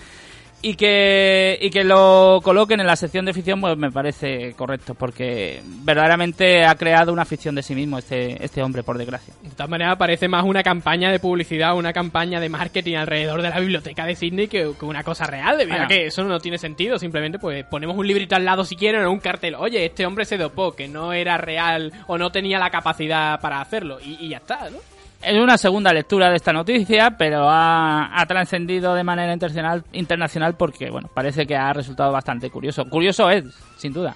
[0.66, 4.96] y que, y que lo coloquen en la sección de ficción, pues me parece correcto,
[4.96, 9.34] porque verdaderamente ha creado una ficción de sí mismo este, este hombre, por desgracia.
[9.44, 13.50] De todas maneras, parece más una campaña de publicidad, una campaña de marketing alrededor de
[13.50, 15.88] la biblioteca de Sydney que, que una cosa real, a Bueno.
[15.90, 16.98] que eso no tiene sentido.
[16.98, 19.56] Simplemente, pues ponemos un librito al lado si quieren o un cartel.
[19.56, 23.60] Oye, este hombre se dopó, que no era real o no tenía la capacidad para
[23.60, 24.00] hacerlo.
[24.00, 24.78] Y, y ya está, ¿no?
[25.26, 30.90] Es una segunda lectura de esta noticia, pero ha, trascendido de manera internacional, internacional porque,
[30.90, 32.84] bueno, parece que ha resultado bastante curioso.
[32.90, 33.46] Curioso es,
[33.78, 34.16] sin duda.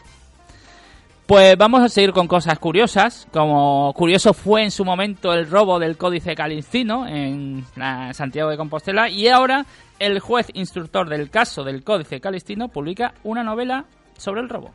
[1.25, 5.77] Pues vamos a seguir con cosas curiosas, como curioso fue en su momento el robo
[5.77, 7.65] del Códice Calistino en
[8.13, 9.65] Santiago de Compostela, y ahora
[9.99, 13.85] el juez instructor del caso del Códice Calistino publica una novela
[14.17, 14.73] sobre el robo.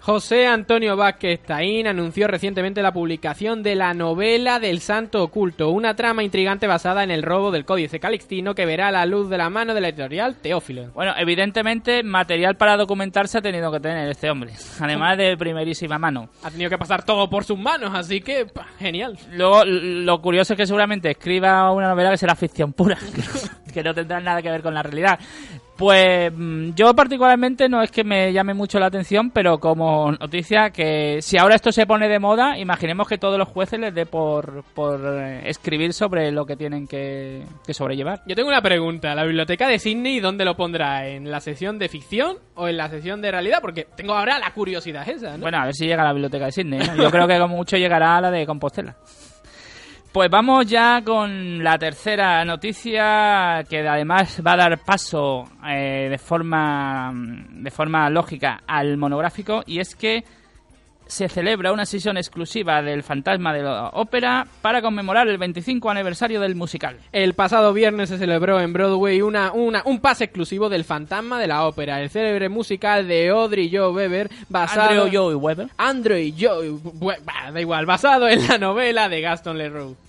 [0.00, 5.96] José Antonio Vázquez Taín anunció recientemente la publicación de la novela del Santo Oculto, una
[5.96, 9.50] trama intrigante basada en el robo del Códice Calixtino que verá la luz de la
[9.50, 10.92] mano de la editorial Teófilo.
[10.92, 16.28] Bueno, evidentemente material para documentarse ha tenido que tener este hombre, además de primerísima mano.
[16.42, 19.18] Ha tenido que pasar todo por sus manos, así que pa, genial.
[19.32, 22.96] Luego, lo curioso es que seguramente escriba una novela que será ficción pura,
[23.74, 25.18] que no tendrá nada que ver con la realidad.
[25.76, 30.70] Pues mm, yo particularmente no es que me llame mucho la atención, pero como noticia
[30.70, 34.06] que si ahora esto se pone de moda, imaginemos que todos los jueces les dé
[34.06, 38.22] por, por eh, escribir sobre lo que tienen que, que sobrellevar.
[38.26, 39.14] Yo tengo una pregunta.
[39.14, 41.06] ¿La biblioteca de Sydney dónde lo pondrá?
[41.06, 43.58] ¿En la sección de ficción o en la sección de realidad?
[43.60, 45.42] Porque tengo ahora la curiosidad esa, ¿no?
[45.42, 46.78] Bueno, a ver si llega a la biblioteca de Sydney.
[46.78, 46.96] ¿no?
[46.96, 48.96] Yo creo que como mucho llegará a la de Compostela.
[50.16, 56.16] Pues vamos ya con la tercera noticia que además va a dar paso eh, de
[56.16, 60.24] forma de forma lógica al monográfico y es que
[61.06, 66.40] se celebra una sesión exclusiva del Fantasma de la Ópera para conmemorar el 25 aniversario
[66.40, 66.96] del musical.
[67.12, 71.46] El pasado viernes se celebró en Broadway una, una, un pase exclusivo del Fantasma de
[71.46, 75.02] la Ópera, el célebre musical de Audrey Joe Weber, basado...
[75.02, 75.68] Andrew Joe Weber.
[75.76, 76.70] Andrew Joe...
[77.22, 80.05] Bah, da igual, basado en la novela de Gaston Leroux.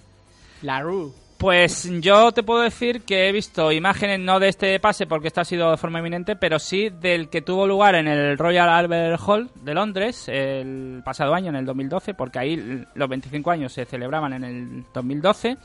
[0.61, 1.13] Leroux.
[1.37, 5.41] Pues yo te puedo decir que he visto imágenes no de este pase porque esto
[5.41, 9.21] ha sido de forma inminente, pero sí del que tuvo lugar en el Royal Albert
[9.23, 13.85] Hall de Londres el pasado año, en el 2012, porque ahí los 25 años se
[13.85, 15.57] celebraban en el 2012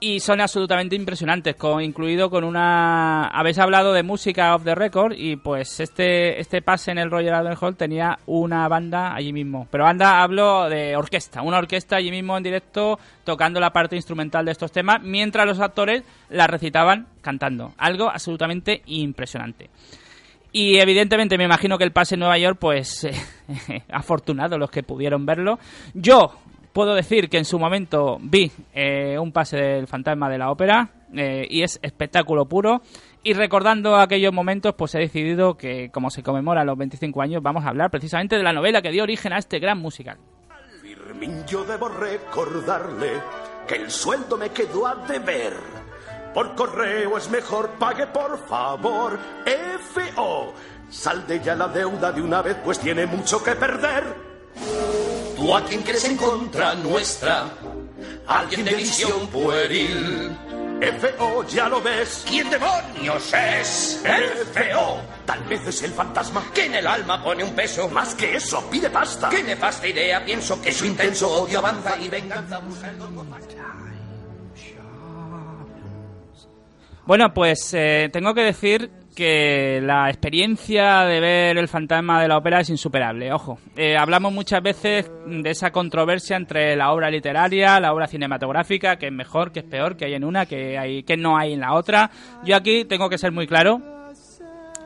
[0.00, 3.24] y son absolutamente impresionantes, con, incluido con una...
[3.26, 7.34] Habéis hablado de música off the record y pues este, este pase en el Royal
[7.34, 9.66] Albert Hall tenía una banda allí mismo.
[9.70, 14.44] Pero banda hablo de orquesta, una orquesta allí mismo en directo tocando la parte instrumental
[14.44, 17.72] de estos temas, mientras los actores la recitaban cantando.
[17.76, 19.68] Algo absolutamente impresionante.
[20.52, 23.06] Y evidentemente me imagino que el pase en Nueva York, pues
[23.92, 25.58] afortunado los que pudieron verlo.
[25.92, 26.32] Yo
[26.72, 30.90] puedo decir que en su momento vi eh, un pase del fantasma de la ópera
[31.14, 32.82] eh, y es espectáculo puro.
[33.22, 37.64] Y recordando aquellos momentos, pues he decidido que, como se conmemora los 25 años, vamos
[37.64, 40.18] a hablar precisamente de la novela que dio origen a este gran musical.
[40.80, 43.10] Firmín, yo debo recordarle
[43.66, 45.54] que el sueldo me quedó a deber.
[46.32, 49.18] Por correo es mejor, pague por favor.
[49.80, 50.54] FO.
[50.88, 55.07] Sal de ya la deuda de una vez, pues tiene mucho que perder.
[55.38, 57.48] ¿Tú a quién crees en contra nuestra?
[58.26, 60.36] ¿Alguien de visión pueril?
[61.00, 62.24] FO, ya lo ves.
[62.28, 64.02] ¿Quién demonios es?
[64.04, 65.00] El feo.
[65.24, 66.44] Tal vez es el fantasma.
[66.52, 67.88] Que en el alma pone un peso.
[67.88, 69.28] Más que eso, pide pasta.
[69.28, 73.26] Qué nefasta idea, pienso que su intenso odio avanza y venganza busca el dolor.
[77.06, 82.36] Bueno, pues eh, tengo que decir que la experiencia de ver el fantasma de la
[82.36, 83.32] ópera es insuperable.
[83.32, 88.94] Ojo, eh, hablamos muchas veces de esa controversia entre la obra literaria, la obra cinematográfica,
[88.94, 91.54] que es mejor, que es peor, que hay en una, que, hay, que no hay
[91.54, 92.12] en la otra.
[92.44, 93.82] Yo aquí tengo que ser muy claro.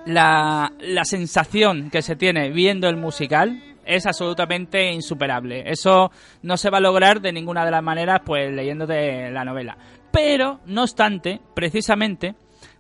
[0.06, 5.64] La, la sensación que se tiene viendo el musical es absolutamente insuperable.
[5.66, 6.10] Eso
[6.40, 9.76] no se va a lograr de ninguna de las maneras, pues leyéndote la novela.
[10.10, 12.34] Pero, no obstante, precisamente,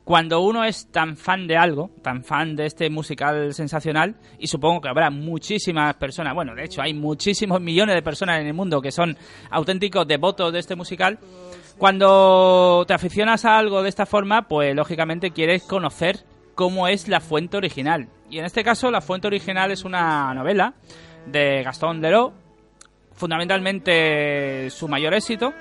[0.04, 4.80] cuando uno es tan fan de algo, tan fan de este musical sensacional, y supongo
[4.80, 8.80] que habrá muchísimas personas, bueno, de hecho hay muchísimos millones de personas en el mundo
[8.80, 9.16] que son
[9.50, 11.18] auténticos devotos de este musical,
[11.78, 16.24] cuando te aficionas a algo de esta forma, pues lógicamente quieres conocer
[16.54, 18.08] cómo es la fuente original.
[18.30, 20.74] Y en este caso la fuente original es una novela
[21.26, 22.32] de Gastón Leroux,
[23.14, 25.52] fundamentalmente su mayor éxito,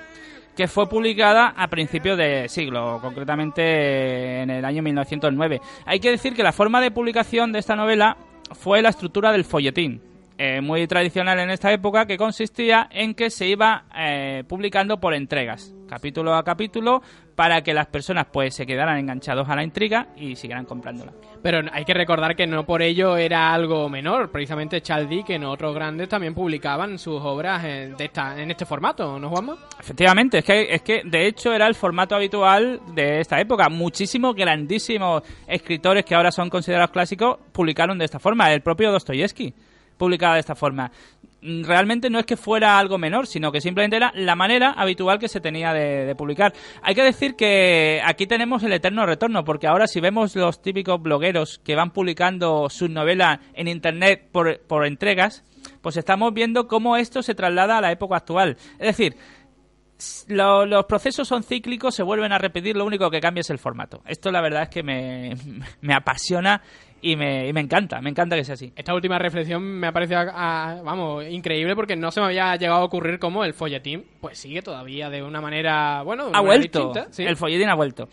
[0.56, 5.62] que fue publicada a principios de siglo, concretamente en el año 1909.
[5.86, 8.18] Hay que decir que la forma de publicación de esta novela
[8.54, 10.02] fue la estructura del folletín,
[10.44, 15.14] eh, muy tradicional en esta época, que consistía en que se iba eh, publicando por
[15.14, 17.04] entregas, capítulo a capítulo,
[17.36, 21.14] para que las personas pues se quedaran enganchados a la intriga y siguieran comprándola.
[21.44, 24.32] Pero hay que recordar que no por ello era algo menor.
[24.32, 29.20] Precisamente Charles Dickens, otros grandes, también publicaban sus obras en, de esta, en este formato,
[29.20, 29.56] ¿no, Juanma?
[29.80, 33.70] Efectivamente, es que, es que de hecho era el formato habitual de esta época.
[33.70, 38.52] Muchísimos grandísimos escritores que ahora son considerados clásicos publicaron de esta forma.
[38.52, 39.54] El propio Dostoyevsky
[40.02, 40.92] publicaba de esta forma.
[41.44, 45.28] Realmente no es que fuera algo menor, sino que simplemente era la manera habitual que
[45.28, 46.54] se tenía de, publicar.
[46.82, 51.00] Hay que decir que aquí tenemos el eterno retorno, porque ahora si vemos los típicos
[51.00, 55.44] blogueros que van publicando sus novelas en internet por, entregas,
[55.84, 58.58] pues estamos viendo cómo esto se traslada a la época actual.
[58.80, 59.16] Es decir,
[60.30, 63.60] lo- los procesos son cíclicos, se vuelven a repetir, lo único que cambia es el
[63.60, 64.02] formato.
[64.08, 65.36] Esto la verdad es que me,
[65.82, 66.62] me apasiona
[67.02, 68.72] y me, y me encanta, me encanta que sea así.
[68.76, 72.84] Esta última reflexión me ha parecido, vamos, increíble porque no se me había llegado a
[72.84, 76.88] ocurrir cómo el folletín, pues sigue todavía de una manera, bueno, de ha vuelto.
[76.88, 77.24] distinta, sí.
[77.24, 78.08] El folletín ha vuelto.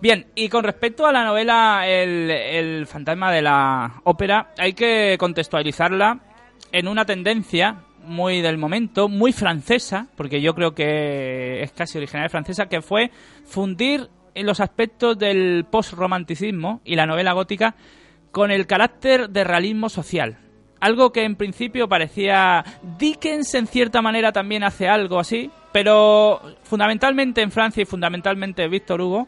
[0.00, 5.16] Bien, y con respecto a la novela el, el fantasma de la ópera, hay que
[5.18, 6.20] contextualizarla
[6.70, 12.30] en una tendencia muy del momento, muy francesa, porque yo creo que es casi original
[12.30, 13.10] francesa, que fue
[13.44, 17.74] fundir los aspectos del post-romanticismo y la novela gótica
[18.30, 20.38] con el carácter de realismo social.
[20.80, 22.64] Algo que en principio parecía
[22.98, 29.00] Dickens en cierta manera también hace algo así, pero fundamentalmente en Francia y fundamentalmente Víctor
[29.00, 29.26] Hugo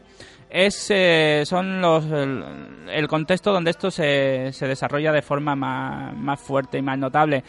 [0.49, 6.39] es eh, son los el, contexto donde esto se, se desarrolla de forma más, más
[6.39, 7.43] fuerte y más notable.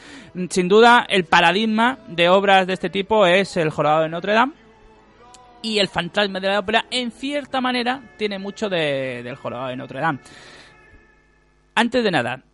[0.51, 4.53] Sin duda el paradigma de obras de este tipo es el Jorobado de Notre Dame
[5.63, 9.77] y el fantasma de la ópera en cierta manera tiene mucho de- del Jorobado de
[9.77, 10.19] Notre Dame.
[11.75, 12.45] Antes de nada,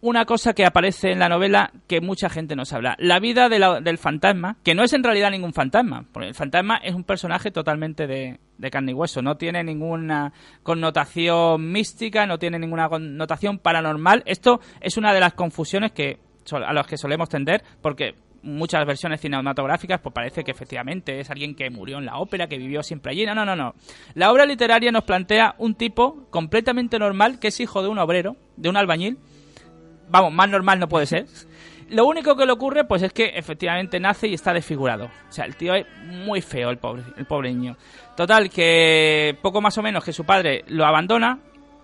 [0.00, 2.96] una cosa que aparece en la novela que mucha gente nos habla.
[2.98, 6.94] La vida del fantasma, que no es en realidad ningún fantasma, porque el fantasma es
[6.94, 12.58] un personaje totalmente de, de carne y hueso, no tiene ninguna connotación mística, no tiene
[12.58, 14.22] ninguna connotación paranormal.
[14.26, 16.20] Esto es una de las confusiones que
[16.52, 18.14] a las que solemos tender, porque
[18.48, 22.58] muchas versiones cinematográficas pues parece que efectivamente es alguien que murió en la ópera, que
[22.58, 23.26] vivió siempre allí.
[23.26, 23.74] No, no, no, no.
[24.14, 28.36] La obra literaria nos plantea un tipo completamente normal que es hijo de un obrero,
[28.56, 29.18] de un albañil,
[30.08, 31.26] vamos, más normal no puede ser.
[31.90, 35.06] Lo único que le ocurre, pues es que efectivamente nace y está desfigurado.
[35.06, 37.76] O sea, el tío es muy feo, el pobre, el pobre niño.
[38.14, 41.38] Total, que poco más o menos que su padre lo abandona.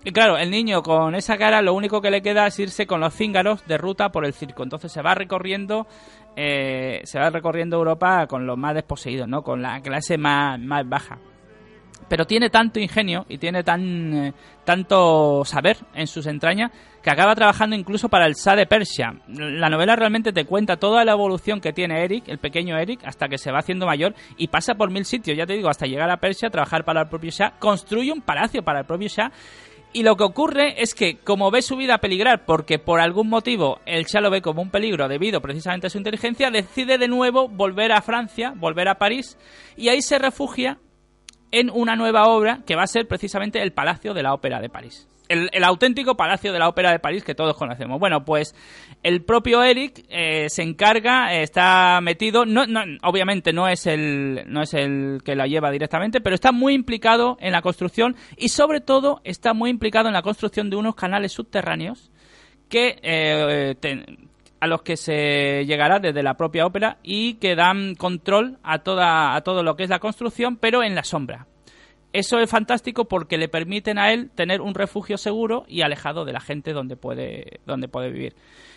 [0.07, 2.99] Y claro, el niño con esa cara, lo único que le queda es irse con
[2.99, 4.61] los cíngaros de ruta por el circo.
[4.61, 5.87] Entonces se va recorriendo,
[6.35, 9.41] eh, se va recorriendo Europa con los más desposeídos, ¿no?
[9.41, 11.17] Con la clase más, más baja
[12.07, 14.33] pero tiene tanto ingenio y tiene tan eh,
[14.63, 19.13] tanto saber en sus entrañas que acaba trabajando incluso para el Shah de Persia.
[19.27, 23.27] La novela realmente te cuenta toda la evolución que tiene Eric, el pequeño Eric, hasta
[23.27, 26.09] que se va haciendo mayor y pasa por mil sitios, ya te digo, hasta llegar
[26.09, 29.31] a Persia, trabajar para el propio Shah, construye un palacio para el propio Shah
[29.95, 33.79] y lo que ocurre es que, como ve su vida peligrar, porque por algún motivo
[33.85, 37.47] el Shah lo ve como un peligro debido precisamente a su inteligencia, decide de nuevo
[37.47, 39.37] volver a Francia, volver a París,
[39.77, 40.79] y ahí se refugia
[41.51, 44.67] en una nueva obra que va a ser precisamente el Palacio de la Ópera de
[44.67, 45.07] París.
[45.29, 47.97] El, el auténtico Palacio de la Ópera de París que todos conocemos.
[47.97, 48.53] Bueno, pues
[49.05, 54.45] el propio Eric eh, se encarga, eh, está metido, no, no, obviamente no es, el,
[54.47, 58.49] no es el que la lleva directamente, pero está muy implicado en la construcción y
[58.49, 62.09] sobre todo está muy implicado en la construcción de unos canales subterráneos
[62.67, 63.75] que eh,
[64.59, 69.35] a los que se llegará desde la propia ópera y que dan control a toda
[69.35, 71.45] a todo lo que es la construcción, pero en la sombra.
[72.11, 76.33] Eso es fantástico porque le permiten a él tener un refugio seguro y alejado de
[76.33, 78.33] la gente donde puede donde puede vivir.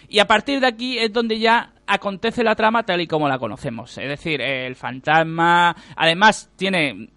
[0.09, 3.39] Y a partir de aquí es donde ya acontece la trama tal y como la
[3.39, 3.97] conocemos.
[3.99, 7.09] Es decir, el fantasma, además tiene,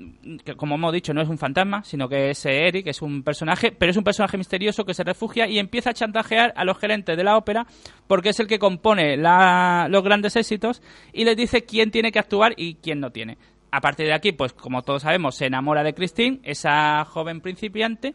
[0.57, 3.71] como hemos dicho, no es un fantasma, sino que es eh, Eric, es un personaje,
[3.71, 7.15] pero es un personaje misterioso que se refugia y empieza a chantajear a los gerentes
[7.17, 7.65] de la ópera
[8.07, 10.81] porque es el que compone la- los grandes éxitos
[11.13, 13.37] y les dice quién tiene que actuar y quién no tiene.
[13.71, 18.13] A partir de aquí, pues como todos sabemos, se enamora de Christine, esa joven principiante,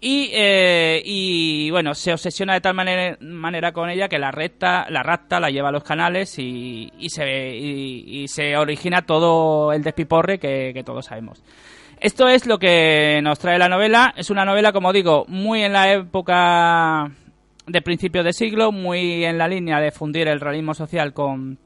[0.00, 4.86] y, eh, y bueno, se obsesiona de tal manera, manera con ella que la recta,
[4.90, 9.72] la rapta, la lleva a los canales y, y se, y, y se origina todo
[9.72, 11.42] el despiporre que, que todos sabemos.
[11.98, 14.12] Esto es lo que nos trae la novela.
[14.16, 17.10] Es una novela, como digo, muy en la época
[17.66, 21.58] de principios de siglo, muy en la línea de fundir el realismo social con,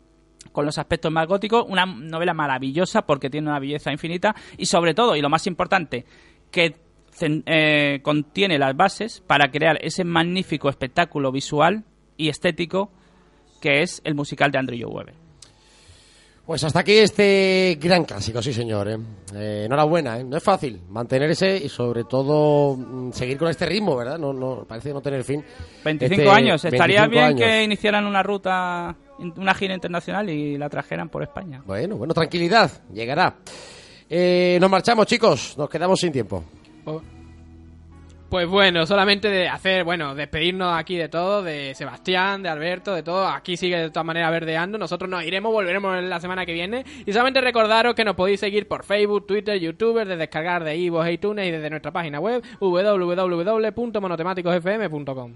[0.52, 1.64] con los aspectos más góticos.
[1.68, 6.06] Una novela maravillosa porque tiene una belleza infinita y sobre todo, y lo más importante,
[6.52, 6.76] que
[7.20, 11.84] eh, contiene las bases para crear ese magnífico espectáculo visual
[12.16, 12.90] y estético
[13.60, 15.14] que es el musical de Andrew Webber.
[16.46, 18.88] Pues hasta aquí este gran clásico, sí señor.
[18.88, 18.98] ¿eh?
[19.36, 20.24] Eh, enhorabuena, ¿eh?
[20.24, 24.18] no es fácil mantenerse y sobre todo mm, seguir con este ritmo, ¿verdad?
[24.18, 25.44] No, no parece no tener fin.
[25.84, 26.64] 25 Este, años.
[26.64, 27.40] Estaría 25 bien años.
[27.40, 31.62] que iniciaran una ruta, una gira internacional y la trajeran por España.
[31.64, 33.36] Bueno, bueno, tranquilidad, llegará.
[34.08, 36.42] Eh, nos marchamos, chicos, nos quedamos sin tiempo.
[38.30, 43.02] Pues bueno, solamente de hacer, bueno, despedirnos aquí de todo, de Sebastián, de Alberto, de
[43.02, 43.26] todo.
[43.26, 44.78] Aquí sigue de todas maneras verdeando.
[44.78, 46.84] Nosotros nos iremos, volveremos la semana que viene.
[47.04, 51.10] Y solamente recordaros que nos podéis seguir por Facebook, Twitter, YouTube, de descargar de iVoox
[51.10, 55.32] iTunes y desde nuestra página web www.monotemáticosfm.com.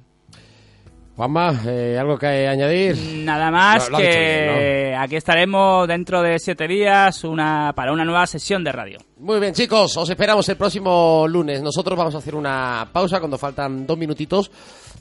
[1.17, 2.97] Juanma, eh, ¿algo que añadir?
[3.25, 8.05] Nada más Lo- lo que bien, aquí estaremos dentro de siete días una, para una
[8.05, 8.99] nueva sesión de radio.
[9.19, 11.63] Muy bien, chicos, os esperamos el próximo lunes.
[11.63, 14.51] Nosotros vamos a hacer una pausa cuando faltan dos minutitos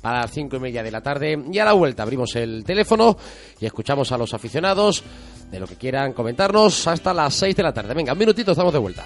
[0.04, 1.36] para las cinco y media de la tarde.
[1.52, 3.18] Y a la vuelta abrimos el teléfono
[3.60, 5.04] y escuchamos a los aficionados
[5.50, 7.92] de lo que quieran comentarnos hasta las seis de la tarde.
[7.96, 9.04] Venga, un minutito, estamos de vuelta.